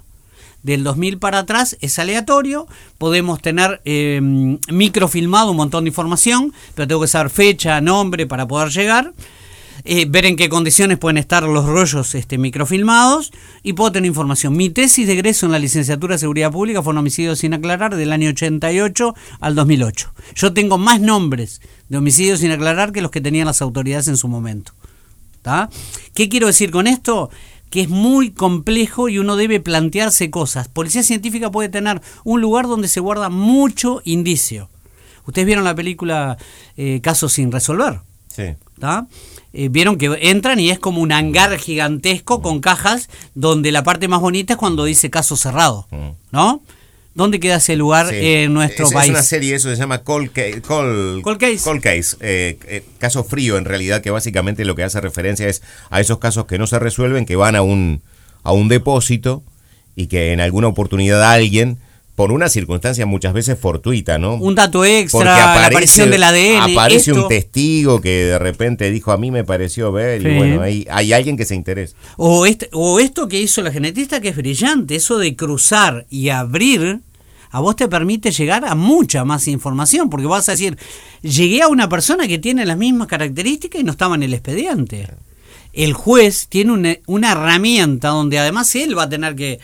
Del 0.63 0.83
2000 0.83 1.17
para 1.17 1.39
atrás 1.39 1.75
es 1.81 1.97
aleatorio, 1.97 2.67
podemos 2.99 3.41
tener 3.41 3.81
eh, 3.83 4.19
microfilmado 4.71 5.51
un 5.51 5.57
montón 5.57 5.85
de 5.85 5.89
información, 5.89 6.53
pero 6.75 6.87
tengo 6.87 7.01
que 7.01 7.07
saber 7.07 7.31
fecha, 7.31 7.81
nombre 7.81 8.27
para 8.27 8.47
poder 8.47 8.69
llegar, 8.69 9.11
eh, 9.83 10.05
ver 10.07 10.25
en 10.25 10.35
qué 10.35 10.49
condiciones 10.49 10.97
pueden 10.97 11.17
estar 11.17 11.43
los 11.43 11.65
rollos 11.65 12.15
este, 12.15 12.37
microfilmados 12.37 13.31
y 13.63 13.73
puedo 13.73 13.91
tener 13.91 14.07
información. 14.07 14.55
Mi 14.55 14.69
tesis 14.69 15.07
de 15.07 15.13
egreso 15.13 15.45
en 15.45 15.51
la 15.51 15.59
licenciatura 15.59 16.15
de 16.15 16.19
Seguridad 16.19 16.51
Pública 16.51 16.83
fue 16.83 16.91
un 16.91 16.99
homicidio 16.99 17.35
sin 17.35 17.53
aclarar 17.53 17.95
del 17.95 18.11
año 18.11 18.29
88 18.29 19.15
al 19.39 19.55
2008. 19.55 20.13
Yo 20.35 20.53
tengo 20.53 20.77
más 20.77 21.01
nombres 21.01 21.61
de 21.89 21.97
homicidios 21.97 22.39
sin 22.39 22.51
aclarar 22.51 22.91
que 22.91 23.01
los 23.01 23.11
que 23.11 23.21
tenían 23.21 23.47
las 23.47 23.61
autoridades 23.61 24.07
en 24.07 24.17
su 24.17 24.27
momento. 24.27 24.73
¿Tá? 25.41 25.69
¿Qué 26.13 26.29
quiero 26.29 26.47
decir 26.47 26.69
con 26.69 26.85
esto? 26.85 27.31
Que 27.71 27.81
es 27.81 27.89
muy 27.89 28.31
complejo 28.31 29.09
y 29.09 29.17
uno 29.17 29.35
debe 29.35 29.59
plantearse 29.59 30.29
cosas. 30.29 30.67
Policía 30.67 31.01
científica 31.01 31.49
puede 31.49 31.69
tener 31.69 32.01
un 32.23 32.41
lugar 32.41 32.67
donde 32.67 32.87
se 32.87 32.99
guarda 32.99 33.29
mucho 33.29 34.01
indicio. 34.05 34.69
Ustedes 35.25 35.45
vieron 35.45 35.63
la 35.63 35.73
película 35.73 36.37
eh, 36.77 36.99
Casos 37.01 37.33
sin 37.33 37.51
resolver. 37.51 38.01
Sí. 38.35 38.43
Eh, 39.53 39.67
vieron 39.69 39.97
que 39.97 40.17
entran 40.21 40.59
y 40.59 40.69
es 40.71 40.79
como 40.79 41.01
un 41.01 41.11
hangar 41.11 41.57
gigantesco 41.59 42.41
con 42.41 42.61
cajas 42.61 43.09
donde 43.35 43.71
la 43.71 43.83
parte 43.83 44.07
más 44.07 44.21
bonita 44.21 44.53
es 44.53 44.57
cuando 44.59 44.85
dice 44.85 45.09
caso 45.09 45.35
cerrado. 45.35 45.87
Mm. 45.91 46.09
¿No? 46.31 46.61
¿Dónde 47.13 47.41
queda 47.41 47.57
ese 47.57 47.75
lugar 47.75 48.07
Sí. 48.09 48.15
en 48.21 48.53
nuestro 48.53 48.85
es, 48.87 48.93
país? 48.93 49.09
Es 49.09 49.15
una 49.15 49.23
serie, 49.23 49.55
eso 49.55 49.69
se 49.69 49.75
llama 49.75 49.99
Cold, 50.03 50.31
Ca- 50.31 50.61
Cold- 50.65 51.21
Cold 51.21 51.39
Case. 51.39 51.59
Cold 51.61 51.81
Case, 51.81 52.15
eh, 52.21 52.57
eh, 52.67 52.85
caso 52.99 53.25
frío 53.25 53.57
en 53.57 53.65
realidad, 53.65 54.01
que 54.01 54.11
básicamente 54.11 54.63
lo 54.63 54.75
que 54.75 54.83
hace 54.83 55.01
referencia 55.01 55.47
es 55.49 55.61
a 55.89 55.99
esos 55.99 56.19
casos 56.19 56.45
que 56.45 56.57
no 56.57 56.67
se 56.67 56.79
resuelven, 56.79 57.25
que 57.25 57.35
van 57.35 57.57
a 57.57 57.61
un, 57.63 58.01
a 58.43 58.53
un 58.53 58.69
depósito 58.69 59.43
y 59.93 60.07
que 60.07 60.31
en 60.31 60.39
alguna 60.39 60.69
oportunidad 60.69 61.21
alguien, 61.29 61.77
por 62.15 62.31
una 62.31 62.49
circunstancia 62.49 63.05
muchas 63.05 63.33
veces 63.33 63.57
fortuita, 63.57 64.17
¿no? 64.17 64.35
Un 64.35 64.53
dato 64.53 64.85
extra, 64.85 65.17
Porque 65.19 65.29
la 65.29 65.53
aparece- 65.55 65.67
aparición 65.67 66.09
del 66.11 66.23
ADN. 66.23 66.71
Aparece 66.73 67.11
esto. 67.11 67.23
un 67.23 67.27
testigo 67.29 68.01
que 68.01 68.25
de 68.25 68.39
repente 68.39 68.91
dijo 68.91 69.11
a 69.11 69.17
mí 69.17 69.31
me 69.31 69.43
pareció 69.43 69.91
ver 69.91 70.21
Sí. 70.21 70.27
y 70.27 70.37
bueno, 70.37 70.61
hay, 70.61 70.85
hay 70.91 71.13
alguien 71.13 71.37
que 71.37 71.45
se 71.45 71.55
interesa. 71.55 71.95
O, 72.17 72.45
este, 72.45 72.69
o 72.73 72.99
esto 72.99 73.27
que 73.27 73.39
hizo 73.39 73.61
la 73.61 73.71
genetista 73.71 74.19
que 74.21 74.29
es 74.29 74.35
brillante, 74.35 74.95
eso 74.95 75.17
de 75.17 75.35
cruzar 75.35 76.05
y 76.09 76.29
abrir, 76.29 76.99
a 77.49 77.59
vos 77.59 77.75
te 77.75 77.87
permite 77.87 78.31
llegar 78.31 78.65
a 78.65 78.75
mucha 78.75 79.25
más 79.25 79.47
información, 79.47 80.09
porque 80.09 80.27
vas 80.27 80.47
a 80.49 80.53
decir, 80.53 80.77
llegué 81.21 81.61
a 81.61 81.67
una 81.69 81.89
persona 81.89 82.27
que 82.27 82.37
tiene 82.39 82.65
las 82.65 82.77
mismas 82.77 83.07
características 83.07 83.81
y 83.81 83.83
no 83.83 83.91
estaba 83.91 84.15
en 84.15 84.23
el 84.23 84.33
expediente. 84.33 85.07
El 85.73 85.93
juez 85.93 86.47
tiene 86.49 86.71
una, 86.73 86.95
una 87.07 87.31
herramienta 87.31 88.09
donde 88.09 88.37
además 88.39 88.75
él 88.75 88.97
va 88.97 89.03
a 89.03 89.09
tener 89.09 89.35
que 89.35 89.59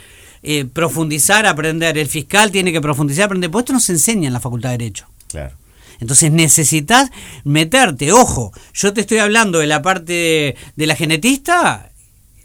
eh, 0.49 0.63
profundizar, 0.63 1.45
aprender, 1.45 1.97
el 1.97 2.07
fiscal 2.07 2.51
tiene 2.51 2.71
que 2.71 2.79
profundizar, 2.79 3.25
aprender, 3.25 3.51
pues 3.51 3.63
esto 3.63 3.73
no 3.73 3.81
se 3.81 3.91
enseña 3.91 4.27
en 4.27 4.33
la 4.33 4.39
Facultad 4.39 4.69
de 4.69 4.77
Derecho. 4.77 5.07
Claro. 5.27 5.55
Entonces 5.99 6.31
necesitas 6.31 7.11
meterte, 7.43 8.13
ojo, 8.13 8.53
yo 8.73 8.93
te 8.93 9.01
estoy 9.01 9.17
hablando 9.17 9.59
de 9.59 9.67
la 9.67 9.81
parte 9.81 10.13
de, 10.13 10.55
de 10.77 10.87
la 10.87 10.95
genetista, 10.95 11.91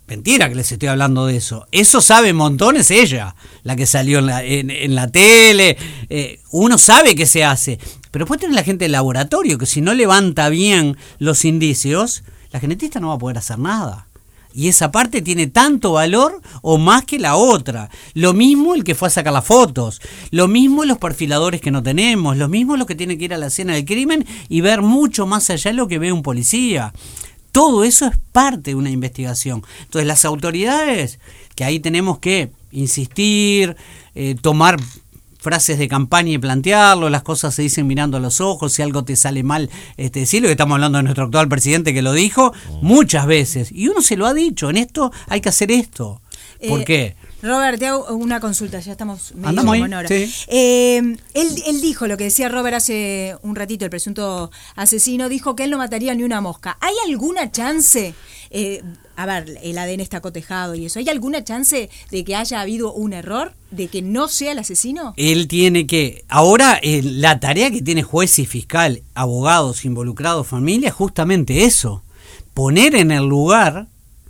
mentira 0.09 0.49
que 0.49 0.57
les 0.57 0.73
estoy 0.73 0.88
hablando 0.88 1.27
de 1.27 1.37
eso, 1.37 1.69
eso 1.71 2.01
sabe 2.01 2.33
montones 2.33 2.91
ella, 2.91 3.37
la 3.62 3.77
que 3.77 3.87
salió 3.87 4.19
en 4.19 4.27
la, 4.27 4.43
en, 4.43 4.71
en 4.71 4.95
la 4.97 5.09
tele, 5.09 5.77
eh, 6.09 6.41
uno 6.51 6.79
sabe 6.79 7.15
que 7.15 7.27
se 7.27 7.45
hace, 7.45 7.79
pero 8.11 8.25
después 8.25 8.41
tenés 8.41 8.57
la 8.57 8.65
gente 8.65 8.87
del 8.87 8.93
laboratorio 8.93 9.59
que 9.59 9.67
si 9.67 9.81
no 9.81 9.95
levanta 9.95 10.49
bien 10.49 10.97
los 11.19 11.45
indicios, 11.45 12.25
la 12.51 12.59
genetista 12.59 12.99
no 12.99 13.09
va 13.09 13.15
a 13.15 13.19
poder 13.19 13.38
hacer 13.38 13.61
nada. 13.61 14.09
Y 14.55 14.69
esa 14.69 14.93
parte 14.93 15.23
tiene 15.23 15.47
tanto 15.47 15.93
valor 15.93 16.41
o 16.62 16.79
más 16.79 17.05
que 17.05 17.19
la 17.19 17.37
otra. 17.37 17.91
Lo 18.15 18.33
mismo 18.33 18.75
el 18.75 18.85
que 18.85 18.95
fue 18.95 19.09
a 19.09 19.11
sacar 19.11 19.33
las 19.33 19.47
fotos. 19.47 20.01
Lo 20.31 20.49
mismo 20.49 20.85
los 20.85 20.99
perfiladores 20.99 21.61
que 21.61 21.71
no 21.71 21.83
tenemos. 21.83 22.37
Lo 22.37 22.49
mismo 22.49 22.77
los 22.77 22.87
que 22.87 22.95
tienen 22.95 23.19
que 23.19 23.25
ir 23.27 23.35
a 23.35 23.38
la 23.38 23.47
escena 23.47 23.75
del 23.75 23.85
crimen 23.85 24.27
y 24.49 24.61
ver 24.61 24.83
mucho 24.83 25.27
más 25.27 25.51
allá 25.51 25.71
de 25.71 25.77
lo 25.77 25.88
que 25.88 25.99
ve 25.99 26.12
un 26.12 26.23
policía. 26.23 26.93
Todo 27.53 27.85
eso 27.85 28.07
es 28.07 28.17
parte 28.33 28.71
de 28.71 28.75
una 28.75 28.91
investigación. 28.91 29.62
Entonces 29.83 30.07
las 30.07 30.25
autoridades, 30.25 31.19
que 31.55 31.65
ahí 31.65 31.81
tenemos 31.81 32.19
que 32.19 32.51
insistir, 32.71 33.77
eh, 34.15 34.35
tomar 34.41 34.79
frases 35.42 35.76
de 35.78 35.88
campaña 35.88 36.31
y 36.31 36.38
plantearlo, 36.38 37.11
las 37.11 37.22
cosas 37.22 37.55
se 37.55 37.62
dicen 37.62 37.87
mirando 37.87 38.16
a 38.16 38.20
los 38.20 38.40
ojos, 38.40 38.72
si 38.72 38.81
algo 38.83 39.05
te 39.05 39.16
sale 39.16 39.42
mal, 39.42 39.68
este, 39.96 40.20
decirlo, 40.20 40.46
que 40.48 40.52
estamos 40.52 40.76
hablando 40.76 40.98
de 40.98 41.02
nuestro 41.05 41.24
actual 41.24 41.48
presidente 41.48 41.92
que 41.92 42.00
lo 42.00 42.12
dijo 42.12 42.52
muchas 42.81 43.26
veces, 43.26 43.70
y 43.72 43.88
uno 43.88 44.00
se 44.02 44.16
lo 44.16 44.26
ha 44.26 44.33
dicho, 44.35 44.70
en 44.70 44.76
esto 44.76 45.12
hay 45.28 45.40
que 45.40 45.48
hacer 45.50 45.70
esto. 45.72 46.22
¿Por 46.68 46.81
Eh, 46.81 46.85
qué? 46.85 47.16
Robert, 47.42 47.76
te 47.76 47.88
hago 47.88 48.07
una 48.14 48.38
consulta, 48.38 48.78
ya 48.78 48.92
estamos 48.92 49.35
medio 49.35 49.48
Andamos 49.48 49.74
ahí, 49.74 49.83
hora. 49.83 50.07
sí. 50.07 50.33
Eh, 50.46 50.98
él, 51.35 51.62
él 51.66 51.81
dijo 51.81 52.07
lo 52.07 52.16
que 52.16 52.22
decía 52.24 52.48
Robert 52.48 52.76
hace 52.76 53.37
un 53.42 53.57
ratito, 53.57 53.85
el 53.85 53.90
presunto 53.90 54.52
asesino, 54.76 55.28
dijo 55.28 55.57
que 55.57 55.64
él 55.64 55.70
no 55.72 55.78
mataría 55.78 56.14
ni 56.14 56.22
una 56.22 56.40
mosca. 56.40 56.78
¿Hay 56.81 56.94
alguna 57.09 57.50
chance, 57.50 58.14
eh, 58.50 58.83
a 59.16 59.27
ver, 59.27 59.59
el 59.62 59.79
ADN 59.79 60.01
está 60.01 60.20
cotejado 60.20 60.75
y 60.75 60.87
eso, 60.87 60.98
¿hay 60.98 61.09
alguna 61.09 61.44
chance 61.44 61.90
de 62.11 62.25
que 62.25 62.35
haya 62.35 62.61
habido 62.61 62.92
un 62.92 63.12
error, 63.12 63.53
de 63.70 63.88
que 63.88 64.03
no 64.03 64.29
sea 64.29 64.53
el 64.53 64.59
asesino? 64.59 65.14
Él 65.16 65.48
tiene 65.48 65.87
que, 65.87 66.25
ahora 66.29 66.79
eh, 66.83 67.03
la 67.03 67.38
tarea 67.40 67.70
que 67.70 67.83
tiene 67.83 68.03
juez 68.03 68.38
y 68.38 68.46
fiscal, 68.46 69.03
abogados 69.14 69.85
involucrados, 69.85 70.46
familia, 70.46 70.88
es 70.88 70.94
justamente 70.94 71.64
eso, 71.64 72.03
poner 72.55 72.94
en 72.94 73.11
el 73.11 73.25
lugar, 73.25 73.87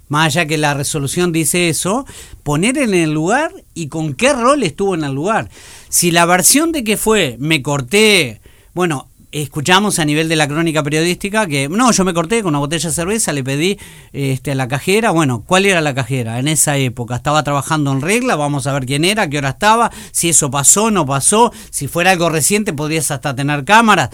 más 0.09 0.27
allá 0.27 0.47
que 0.47 0.59
la 0.59 0.75
resolución 0.75 1.33
dice 1.33 1.68
eso, 1.68 2.05
poner 2.42 2.77
en 2.79 2.95
el 2.95 3.12
lugar 3.12 3.53
y 3.75 3.88
con 3.88 4.14
qué 4.14 4.33
rol 4.33 4.62
estuvo 4.62 4.95
en 4.95 5.05
el 5.05 5.12
lugar. 5.12 5.49
Si 5.88 6.11
la 6.11 6.27
versión 6.27 6.73
de 6.73 6.85
que 6.85 6.97
fue, 6.97 7.37
me 7.38 7.62
corté, 7.62 8.40
bueno, 8.75 9.09
escuchamos 9.33 9.99
a 9.99 10.05
nivel 10.05 10.29
de 10.29 10.37
la 10.37 10.47
crónica 10.47 10.83
periodística 10.83 11.47
que 11.47 11.68
no, 11.68 11.90
yo 11.90 12.05
me 12.05 12.14
corté 12.14 12.42
con 12.42 12.51
una 12.51 12.59
botella 12.59 12.90
de 12.90 12.95
cerveza, 12.95 13.33
le 13.33 13.42
pedí 13.42 13.79
este, 14.12 14.53
a 14.53 14.55
la 14.55 14.68
cajera, 14.68 15.11
bueno, 15.11 15.42
¿cuál 15.47 15.66
era 15.66 15.81
la 15.81 15.95
cajera 15.95 16.38
en 16.38 16.49
esa 16.49 16.77
época? 16.77 17.16
Estaba 17.16 17.42
trabajando 17.42 17.92
en 17.92 18.03
regla, 18.03 18.37
vamos 18.37 18.66
a 18.66 18.73
ver 18.73 18.85
quién 18.87 19.05
era, 19.05 19.29
qué 19.29 19.38
hora 19.38 19.51
estaba, 19.51 19.90
si 20.12 20.29
eso 20.29 20.51
pasó, 20.51 20.90
no 20.90 21.07
pasó, 21.07 21.53
si 21.71 21.88
fuera 21.88 22.11
algo 22.11 22.29
reciente 22.29 22.73
podrías 22.73 23.11
hasta 23.11 23.35
tener 23.35 23.64
cámaras. 23.64 24.11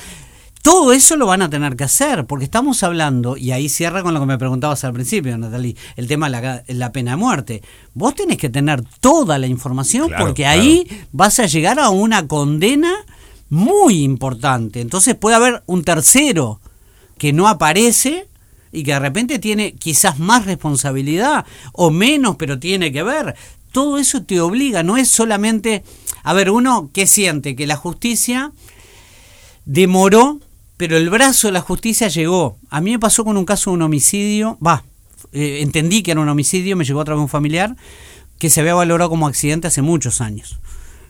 Todo 0.63 0.93
eso 0.93 1.17
lo 1.17 1.27
van 1.27 1.43
a 1.43 1.49
tener 1.49 1.77
que 1.77 1.85
hacer, 1.85 2.27
porque 2.27 2.45
estamos 2.45 2.83
hablando, 2.83 3.37
y 3.37 3.53
ahí 3.53 3.69
cierra 3.69 4.03
con 4.03 4.13
lo 4.13 4.21
que 4.21 4.27
me 4.27 4.39
preguntabas 4.39 4.83
al 4.85 4.93
principio, 4.93 5.39
Natalie, 5.39 5.77
el 5.97 6.09
tema 6.09 6.27
de 6.29 6.33
la, 6.33 6.63
la 6.67 6.93
pena 6.93 7.13
de 7.13 7.17
muerte. 7.17 7.63
Vos 7.95 8.15
tenés 8.15 8.39
que 8.39 8.51
tener 8.51 8.83
toda 9.01 9.39
la 9.39 9.47
información, 9.47 10.09
Claro, 10.09 10.27
porque 10.27 10.43
claro. 10.43 10.61
ahí 10.61 10.87
vas 11.13 11.39
a 11.39 11.47
llegar 11.47 11.79
a 11.79 11.91
una 11.91 12.27
condena 12.27 12.93
muy 13.51 14.03
importante. 14.03 14.81
Entonces 14.81 15.15
puede 15.15 15.37
haber 15.37 15.63
un 15.67 15.85
tercero 15.85 16.61
que 17.19 17.33
no 17.33 17.49
aparece 17.49 18.29
y 18.73 18.83
que 18.83 18.93
de 18.93 18.99
repente 18.99 19.39
tiene 19.39 19.73
quizás 19.73 20.19
más 20.19 20.47
responsabilidad 20.47 21.47
o 21.73 21.91
menos, 21.91 22.37
pero 22.37 22.59
tiene 22.59 22.93
que 22.93 23.03
ver. 23.03 23.35
todo 23.73 23.99
eso 23.99 24.23
te 24.23 24.41
obliga, 24.41 24.83
no 24.83 24.97
es 24.97 25.11
solamente, 25.11 25.85
a 26.23 26.33
ver, 26.33 26.51
uno 26.51 26.91
que 26.93 27.07
siente 27.07 27.55
que 27.55 27.67
la 27.67 27.77
justicia 27.77 28.53
demoró, 29.67 30.41
pero 30.79 30.97
el 30.97 31.11
brazo 31.11 31.49
de 31.49 31.53
la 31.53 31.61
justicia 31.61 32.09
llegó. 32.09 32.57
A 32.71 32.81
mí 32.81 32.93
me 32.93 32.99
pasó 32.99 33.25
con 33.25 33.37
un 33.37 33.45
caso 33.45 33.71
de 33.71 33.75
un 33.75 33.83
homicidio, 33.83 34.59
va, 34.67 34.85
eh, 35.33 35.59
entendí 35.61 36.03
que 36.03 36.13
era 36.13 36.21
un 36.21 36.29
homicidio, 36.29 36.77
me 36.77 36.85
llegó 36.85 37.03
a 37.03 37.05
través 37.05 37.19
de 37.19 37.25
un 37.25 37.29
familiar 37.29 37.77
que 38.39 38.51
se 38.51 38.61
había 38.61 38.75
valorado 38.75 39.11
como 39.11 39.27
accidente 39.27 39.69
hace 39.69 39.83
muchos 39.83 40.21
años. 40.21 40.59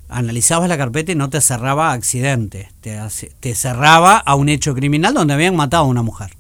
Analizabas 0.09 0.69
la 0.69 0.79
carpeta 0.79 1.13
y 1.13 1.15
no 1.15 1.31
te 1.31 1.41
cerraba 1.41 1.93
accidente, 1.93 2.71
te, 2.81 2.99
te 3.41 3.55
cerraba 3.55 4.17
a 4.17 4.35
un 4.35 4.49
hecho 4.49 4.75
criminal 4.75 5.15
donde 5.15 5.35
habían 5.35 5.57
matado 5.57 5.85
a 5.85 5.87
una 5.89 6.03
mujer. 6.03 6.31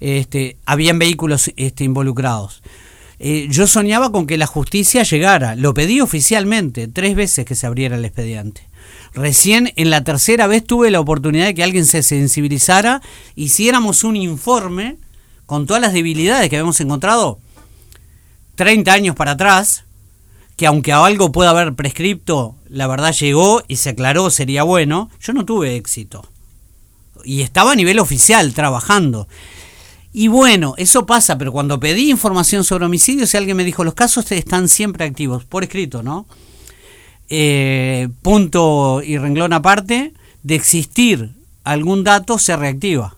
Este, 0.00 0.56
habían 0.66 0.98
vehículos 0.98 1.50
este, 1.56 1.84
involucrados. 1.84 2.62
Eh, 3.18 3.46
yo 3.50 3.66
soñaba 3.66 4.12
con 4.12 4.26
que 4.26 4.36
la 4.36 4.46
justicia 4.46 5.02
llegara, 5.02 5.56
lo 5.56 5.72
pedí 5.72 6.00
oficialmente, 6.00 6.88
tres 6.88 7.14
veces 7.14 7.44
que 7.44 7.54
se 7.54 7.66
abriera 7.66 7.96
el 7.96 8.04
expediente. 8.04 8.68
Recién 9.14 9.72
en 9.76 9.90
la 9.90 10.02
tercera 10.02 10.46
vez 10.46 10.64
tuve 10.64 10.90
la 10.90 11.00
oportunidad 11.00 11.46
de 11.46 11.54
que 11.54 11.62
alguien 11.62 11.86
se 11.86 12.02
sensibilizara, 12.02 13.00
hiciéramos 13.36 14.04
un 14.04 14.16
informe 14.16 14.96
con 15.46 15.66
todas 15.66 15.80
las 15.80 15.92
debilidades 15.92 16.50
que 16.50 16.56
habíamos 16.56 16.80
encontrado 16.80 17.38
30 18.56 18.92
años 18.92 19.16
para 19.16 19.32
atrás, 19.32 19.84
que 20.56 20.66
aunque 20.66 20.92
algo 20.92 21.32
pueda 21.32 21.50
haber 21.50 21.74
prescripto, 21.74 22.56
la 22.68 22.86
verdad 22.86 23.12
llegó 23.12 23.62
y 23.68 23.76
se 23.76 23.90
aclaró, 23.90 24.30
sería 24.30 24.62
bueno, 24.62 25.10
yo 25.20 25.32
no 25.32 25.44
tuve 25.44 25.76
éxito. 25.76 26.28
Y 27.24 27.42
estaba 27.42 27.72
a 27.72 27.76
nivel 27.76 27.98
oficial 27.98 28.52
trabajando. 28.54 29.28
Y 30.12 30.28
bueno, 30.28 30.74
eso 30.76 31.06
pasa, 31.06 31.38
pero 31.38 31.50
cuando 31.50 31.80
pedí 31.80 32.10
información 32.10 32.62
sobre 32.62 32.84
homicidios, 32.84 33.30
si 33.30 33.36
alguien 33.36 33.56
me 33.56 33.64
dijo, 33.64 33.82
los 33.82 33.94
casos 33.94 34.30
están 34.30 34.68
siempre 34.68 35.04
activos, 35.04 35.44
por 35.44 35.64
escrito, 35.64 36.02
¿no? 36.04 36.26
Eh, 37.28 38.08
punto 38.22 39.02
y 39.04 39.18
renglón 39.18 39.52
aparte, 39.52 40.12
de 40.44 40.54
existir 40.54 41.30
algún 41.64 42.04
dato 42.04 42.38
se 42.38 42.56
reactiva. 42.56 43.16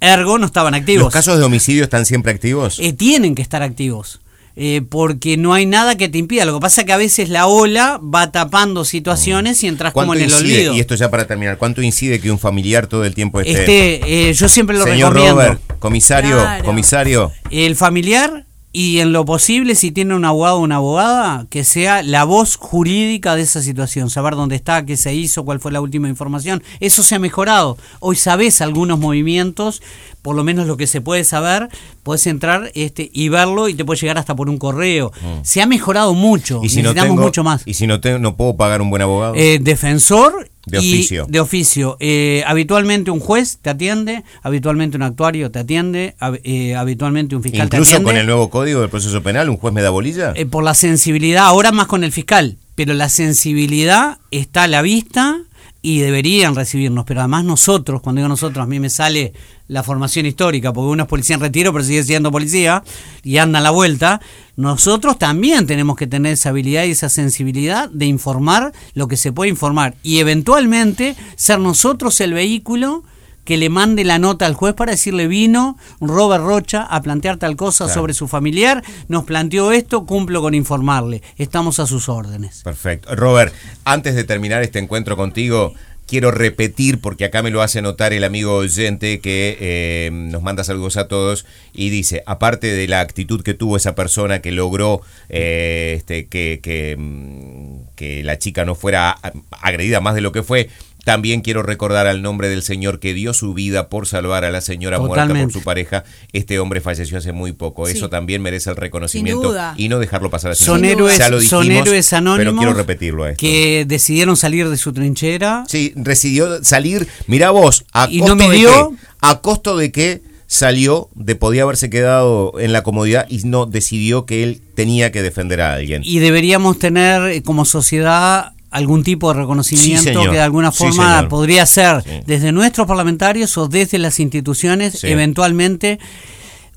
Ergo 0.00 0.38
no 0.38 0.46
estaban 0.46 0.74
activos. 0.74 1.04
¿Los 1.04 1.12
casos 1.12 1.38
de 1.38 1.44
homicidio 1.44 1.84
están 1.84 2.06
siempre 2.06 2.32
activos? 2.32 2.78
Eh, 2.80 2.92
tienen 2.92 3.34
que 3.34 3.42
estar 3.42 3.62
activos. 3.62 4.20
Eh, 4.56 4.82
porque 4.88 5.36
no 5.36 5.52
hay 5.52 5.66
nada 5.66 5.96
que 5.96 6.08
te 6.08 6.18
impida. 6.18 6.44
Lo 6.44 6.54
que 6.54 6.60
pasa 6.60 6.82
es 6.82 6.86
que 6.86 6.92
a 6.92 6.96
veces 6.96 7.28
la 7.28 7.46
ola 7.46 7.98
va 8.02 8.30
tapando 8.30 8.84
situaciones 8.84 9.62
y 9.64 9.66
entras 9.66 9.92
como 9.92 10.14
en 10.14 10.22
el 10.22 10.32
olvido. 10.32 10.74
Y 10.74 10.80
esto 10.80 10.94
ya 10.94 11.10
para 11.10 11.26
terminar, 11.26 11.58
¿cuánto 11.58 11.82
incide 11.82 12.20
que 12.20 12.30
un 12.30 12.38
familiar 12.38 12.86
todo 12.86 13.04
el 13.04 13.14
tiempo 13.14 13.40
esté? 13.40 13.94
Este, 13.96 14.32
yo 14.34 14.48
siempre 14.48 14.76
lo 14.76 14.84
Señor 14.84 15.12
recomiendo. 15.12 15.42
Robert, 15.42 15.78
comisario, 15.80 16.38
comisario. 16.64 17.32
El 17.50 17.74
familiar 17.74 18.46
y 18.76 18.98
en 18.98 19.12
lo 19.12 19.24
posible, 19.24 19.76
si 19.76 19.92
tiene 19.92 20.16
un 20.16 20.24
abogado 20.24 20.56
o 20.56 20.60
una 20.60 20.76
abogada, 20.76 21.46
que 21.48 21.62
sea 21.62 22.02
la 22.02 22.24
voz 22.24 22.56
jurídica 22.56 23.36
de 23.36 23.42
esa 23.42 23.62
situación, 23.62 24.10
saber 24.10 24.34
dónde 24.34 24.56
está, 24.56 24.84
qué 24.84 24.96
se 24.96 25.14
hizo, 25.14 25.44
cuál 25.44 25.60
fue 25.60 25.70
la 25.70 25.80
última 25.80 26.08
información. 26.08 26.60
Eso 26.80 27.04
se 27.04 27.14
ha 27.14 27.20
mejorado. 27.20 27.78
Hoy 28.00 28.16
sabes 28.16 28.60
algunos 28.60 28.98
movimientos, 28.98 29.80
por 30.22 30.34
lo 30.34 30.42
menos 30.42 30.66
lo 30.66 30.76
que 30.76 30.88
se 30.88 31.00
puede 31.00 31.22
saber, 31.22 31.68
puedes 32.02 32.26
entrar 32.26 32.72
este, 32.74 33.10
y 33.12 33.28
verlo 33.28 33.68
y 33.68 33.74
te 33.74 33.84
puede 33.84 34.00
llegar 34.00 34.18
hasta 34.18 34.34
por 34.34 34.50
un 34.50 34.58
correo. 34.58 35.12
Mm. 35.22 35.44
Se 35.44 35.62
ha 35.62 35.66
mejorado 35.66 36.12
mucho, 36.12 36.60
¿Y 36.64 36.68
si 36.68 36.82
necesitamos 36.82 37.16
mucho 37.16 37.44
más. 37.44 37.62
¿Y 37.66 37.74
si 37.74 37.86
no, 37.86 38.00
no 38.18 38.36
puedo 38.36 38.56
pagar 38.56 38.82
un 38.82 38.90
buen 38.90 39.02
abogado? 39.02 39.36
Eh, 39.36 39.60
defensor 39.62 40.50
de 40.66 40.78
oficio. 40.78 41.26
de 41.28 41.40
oficio. 41.40 41.96
Eh, 42.00 42.42
habitualmente 42.46 43.10
un 43.10 43.20
juez 43.20 43.58
te 43.60 43.70
atiende, 43.70 44.24
habitualmente 44.42 44.96
un 44.96 45.02
actuario 45.02 45.50
te 45.50 45.60
atiende, 45.60 46.16
eh, 46.42 46.74
habitualmente 46.74 47.36
un 47.36 47.42
fiscal 47.42 47.68
te 47.68 47.76
atiende. 47.76 47.90
Incluso 47.90 48.02
con 48.04 48.16
el 48.16 48.26
nuevo 48.26 48.50
código 48.50 48.80
del 48.80 48.90
proceso 48.90 49.22
penal, 49.22 49.50
un 49.50 49.56
juez 49.56 49.74
me 49.74 49.82
da 49.82 49.90
bolilla. 49.90 50.32
Eh, 50.34 50.46
por 50.46 50.64
la 50.64 50.74
sensibilidad, 50.74 51.46
ahora 51.46 51.72
más 51.72 51.86
con 51.86 52.04
el 52.04 52.12
fiscal, 52.12 52.56
pero 52.74 52.94
la 52.94 53.08
sensibilidad 53.08 54.18
está 54.30 54.64
a 54.64 54.68
la 54.68 54.82
vista 54.82 55.42
y 55.86 55.98
deberían 55.98 56.54
recibirnos, 56.54 57.04
pero 57.04 57.20
además 57.20 57.44
nosotros, 57.44 58.00
cuando 58.00 58.20
digo 58.20 58.28
nosotros, 58.30 58.62
a 58.62 58.66
mí 58.66 58.80
me 58.80 58.88
sale 58.88 59.34
la 59.68 59.82
formación 59.82 60.24
histórica, 60.24 60.72
porque 60.72 60.88
uno 60.88 61.02
es 61.02 61.08
policía 61.10 61.34
en 61.34 61.42
retiro, 61.42 61.74
pero 61.74 61.84
sigue 61.84 62.02
siendo 62.02 62.32
policía 62.32 62.82
y 63.22 63.36
anda 63.36 63.58
a 63.58 63.62
la 63.62 63.68
vuelta, 63.68 64.22
nosotros 64.56 65.18
también 65.18 65.66
tenemos 65.66 65.96
que 65.96 66.06
tener 66.06 66.32
esa 66.32 66.48
habilidad 66.48 66.84
y 66.84 66.92
esa 66.92 67.10
sensibilidad 67.10 67.90
de 67.90 68.06
informar 68.06 68.72
lo 68.94 69.08
que 69.08 69.18
se 69.18 69.30
puede 69.30 69.50
informar 69.50 69.94
y 70.02 70.20
eventualmente 70.20 71.16
ser 71.36 71.58
nosotros 71.58 72.18
el 72.22 72.32
vehículo 72.32 73.04
que 73.44 73.56
le 73.56 73.68
mande 73.68 74.04
la 74.04 74.18
nota 74.18 74.46
al 74.46 74.54
juez 74.54 74.74
para 74.74 74.92
decirle 74.92 75.26
vino 75.26 75.76
Robert 76.00 76.44
Rocha 76.44 76.82
a 76.82 77.02
plantear 77.02 77.36
tal 77.36 77.56
cosa 77.56 77.88
sobre 77.88 78.14
su 78.14 78.28
familiar, 78.28 78.82
nos 79.08 79.24
planteó 79.24 79.72
esto, 79.72 80.06
cumplo 80.06 80.40
con 80.40 80.54
informarle, 80.54 81.22
estamos 81.36 81.78
a 81.80 81.86
sus 81.86 82.08
órdenes. 82.08 82.62
Perfecto. 82.62 83.14
Robert, 83.14 83.54
antes 83.84 84.14
de 84.14 84.24
terminar 84.24 84.62
este 84.62 84.78
encuentro 84.78 85.16
contigo, 85.16 85.74
quiero 86.06 86.30
repetir, 86.30 87.00
porque 87.00 87.24
acá 87.24 87.42
me 87.42 87.50
lo 87.50 87.62
hace 87.62 87.82
notar 87.82 88.12
el 88.12 88.24
amigo 88.24 88.54
oyente 88.54 89.20
que 89.20 89.56
eh, 89.60 90.10
nos 90.12 90.42
manda 90.42 90.64
saludos 90.64 90.96
a 90.96 91.08
todos 91.08 91.46
y 91.72 91.90
dice, 91.90 92.22
aparte 92.26 92.68
de 92.68 92.88
la 92.88 93.00
actitud 93.00 93.42
que 93.42 93.54
tuvo 93.54 93.76
esa 93.76 93.94
persona 93.94 94.40
que 94.40 94.52
logró 94.52 95.00
eh, 95.28 95.94
este, 95.96 96.26
que, 96.26 96.60
que, 96.62 96.96
mm, 96.98 97.94
que 97.96 98.22
la 98.22 98.38
chica 98.38 98.64
no 98.64 98.74
fuera 98.74 99.16
agredida 99.50 100.00
más 100.00 100.14
de 100.14 100.20
lo 100.20 100.32
que 100.32 100.42
fue, 100.42 100.68
también 101.04 101.40
quiero 101.42 101.62
recordar 101.62 102.06
al 102.06 102.22
nombre 102.22 102.48
del 102.48 102.62
señor 102.62 102.98
que 102.98 103.14
dio 103.14 103.34
su 103.34 103.54
vida 103.54 103.88
por 103.88 104.06
salvar 104.06 104.44
a 104.44 104.50
la 104.50 104.60
señora 104.60 104.98
muerta 104.98 105.28
por 105.28 105.52
su 105.52 105.62
pareja. 105.62 106.04
Este 106.32 106.58
hombre 106.58 106.80
falleció 106.80 107.18
hace 107.18 107.32
muy 107.32 107.52
poco. 107.52 107.88
Eso 107.88 108.08
también 108.08 108.42
merece 108.42 108.70
el 108.70 108.76
reconocimiento 108.76 109.54
y 109.76 109.88
no 109.88 109.98
dejarlo 109.98 110.30
pasar 110.30 110.52
así. 110.52 110.64
Son 110.64 110.84
héroes, 110.84 111.20
son 111.46 111.70
héroes 111.70 112.12
anónimos 112.12 112.44
pero 112.44 112.56
quiero 112.56 112.74
repetirlo 112.74 113.24
que 113.36 113.84
decidieron 113.86 114.36
salir 114.36 114.68
de 114.68 114.76
su 114.76 114.92
trinchera. 114.92 115.64
Sí, 115.68 115.92
decidió 115.96 116.62
salir. 116.64 117.06
Mira 117.26 117.50
vos, 117.50 117.84
a 117.92 118.08
y 118.10 118.20
costo 118.20 118.36
no 118.36 118.48
de 118.48 118.96
a 119.20 119.40
costo 119.40 119.76
de 119.76 119.92
que 119.92 120.22
salió 120.46 121.08
de 121.14 121.34
podía 121.34 121.62
haberse 121.62 121.90
quedado 121.90 122.58
en 122.58 122.72
la 122.72 122.82
comodidad 122.82 123.26
y 123.28 123.38
no 123.44 123.66
decidió 123.66 124.26
que 124.26 124.42
él 124.42 124.62
tenía 124.74 125.10
que 125.12 125.22
defender 125.22 125.60
a 125.60 125.74
alguien. 125.74 126.02
Y 126.04 126.18
deberíamos 126.18 126.78
tener 126.78 127.22
eh, 127.24 127.42
como 127.42 127.64
sociedad 127.64 128.53
algún 128.74 129.04
tipo 129.04 129.32
de 129.32 129.38
reconocimiento 129.38 130.24
que 130.24 130.30
de 130.30 130.40
alguna 130.40 130.72
forma 130.72 131.28
podría 131.28 131.64
ser 131.64 132.02
desde 132.26 132.50
nuestros 132.50 132.88
parlamentarios 132.88 133.56
o 133.56 133.68
desde 133.68 133.98
las 133.98 134.18
instituciones 134.18 135.04
eventualmente 135.04 136.00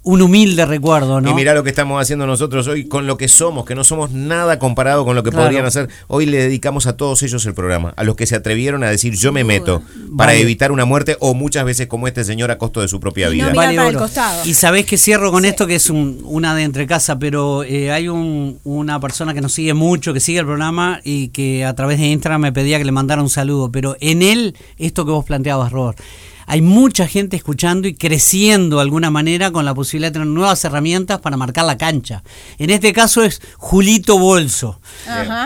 un 0.08 0.22
humilde 0.22 0.66
recuerdo, 0.66 1.20
¿no? 1.20 1.30
Y 1.30 1.34
mira 1.34 1.54
lo 1.54 1.66
que 1.66 1.70
estamos 1.70 2.02
haciendo 2.02 2.26
nosotros 2.26 2.66
hoy 2.68 2.88
con 2.88 3.08
lo 3.08 3.18
que 3.18 3.28
somos, 3.28 3.66
que 3.66 3.76
no 3.76 3.84
somos 3.84 4.12
nada 4.12 4.58
comparado 4.58 5.04
con 5.04 5.18
lo 5.18 5.24
que 5.24 5.34
podrían 5.34 5.66
hacer. 5.66 5.90
Hoy 6.08 6.26
le 6.26 6.38
dedicamos 6.38 6.88
a 6.88 6.96
todos 6.96 7.24
ellos 7.24 7.46
el 7.46 7.54
programa, 7.54 7.94
a 7.98 8.06
los 8.06 8.16
que 8.16 8.26
se 8.26 8.38
atrevieron 8.38 8.86
a 8.86 8.90
decir 8.90 9.16
yo 9.16 9.34
me 9.34 9.44
meto 9.44 9.82
para 10.16 10.34
evitar 10.36 10.72
una 10.72 10.86
muerte 10.86 11.18
o 11.20 11.34
muchas 11.34 11.66
veces 11.66 11.88
como 11.88 12.08
este 12.08 12.24
señor 12.24 12.52
a 12.52 12.58
costo 12.58 12.80
de 12.80 12.88
su 12.88 13.02
propia 13.02 13.28
vida. 13.28 13.52
y 14.46 14.54
sabés 14.54 14.86
que 14.86 14.98
cierro 14.98 15.30
con 15.30 15.44
esto 15.44 15.68
que 15.68 15.76
es 15.76 15.90
una 15.90 16.56
de 16.56 16.64
entre 16.64 16.88
casa, 16.88 17.20
pero 17.20 17.64
eh, 17.64 17.92
hay 17.92 18.08
una 18.08 19.02
persona 19.02 19.34
que 19.34 19.42
nos 19.42 19.52
sigue 19.52 19.74
mucho, 19.74 20.14
que 20.14 20.22
sigue 20.22 20.40
el 20.40 20.46
programa 20.46 21.02
y 21.04 21.30
que 21.30 21.66
a 21.66 21.76
través 21.76 22.00
de 22.00 22.08
Instagram 22.08 22.40
me 22.40 22.54
pedía 22.54 22.78
que 22.78 22.86
le 22.86 22.94
mandara 22.94 23.22
un 23.22 23.30
saludo, 23.30 23.74
pero 23.74 23.98
en 24.00 24.22
él 24.22 24.56
esto 24.78 25.04
que 25.04 25.12
vos 25.12 25.26
planteabas, 25.26 25.74
Robert 25.74 26.00
hay 26.50 26.62
mucha 26.62 27.08
gente 27.08 27.36
escuchando 27.36 27.90
y 27.90 27.94
creciendo 27.94 28.78
de 28.78 28.84
alguna 28.84 29.12
manera 29.12 29.52
con 29.52 29.66
la 29.66 29.76
posibilidad 29.76 30.10
de 30.10 30.14
tener 30.14 30.28
nuevas 30.30 30.64
herramientas 30.64 31.20
para 31.20 31.36
marcar 31.36 31.66
la 31.66 31.78
cancha. 31.78 32.24
En 32.58 32.70
este 32.70 32.94
caso 32.94 33.22
es 33.22 33.42
Julito 33.58 34.18
Bolso. 34.18 34.80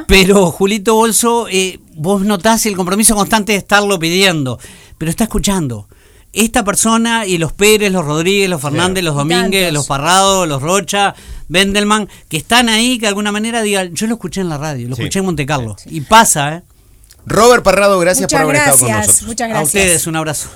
Pero 0.07 0.51
Julito 0.51 0.93
Bolso, 0.93 1.47
eh, 1.49 1.79
vos 1.95 2.21
notás 2.21 2.67
el 2.67 2.75
compromiso 2.75 3.15
constante 3.15 3.53
de 3.53 3.57
estarlo 3.57 3.97
pidiendo, 3.97 4.59
pero 4.99 5.09
está 5.09 5.23
escuchando 5.23 5.87
esta 6.33 6.63
persona 6.63 7.25
y 7.25 7.39
los 7.39 7.51
Pérez, 7.51 7.91
los 7.91 8.05
Rodríguez, 8.05 8.47
los 8.47 8.61
Fernández, 8.61 9.03
los 9.03 9.15
Domínguez, 9.15 9.73
los 9.73 9.87
Parrado, 9.87 10.45
los 10.45 10.61
Rocha, 10.61 11.15
Bendelman, 11.49 12.07
que 12.29 12.37
están 12.37 12.69
ahí, 12.69 12.97
que 12.97 13.01
de 13.01 13.07
alguna 13.07 13.31
manera 13.31 13.63
digan, 13.63 13.93
yo 13.95 14.05
lo 14.05 14.13
escuché 14.13 14.41
en 14.41 14.49
la 14.49 14.59
radio, 14.59 14.87
lo 14.87 14.93
escuché 14.93 15.17
en 15.17 15.25
Monte 15.25 15.47
Carlo. 15.47 15.75
Y 15.87 16.01
pasa, 16.01 16.57
¿eh? 16.57 16.63
Robert 17.25 17.63
Parrado, 17.63 17.99
gracias 17.99 18.31
por 18.31 18.39
haber 18.39 18.55
estado 18.57 18.77
con 18.77 18.91
nosotros. 18.91 19.23
Muchas 19.23 19.49
gracias. 19.49 19.61
A 19.61 19.79
ustedes, 19.79 20.07
un 20.07 20.15
abrazo. 20.15 20.49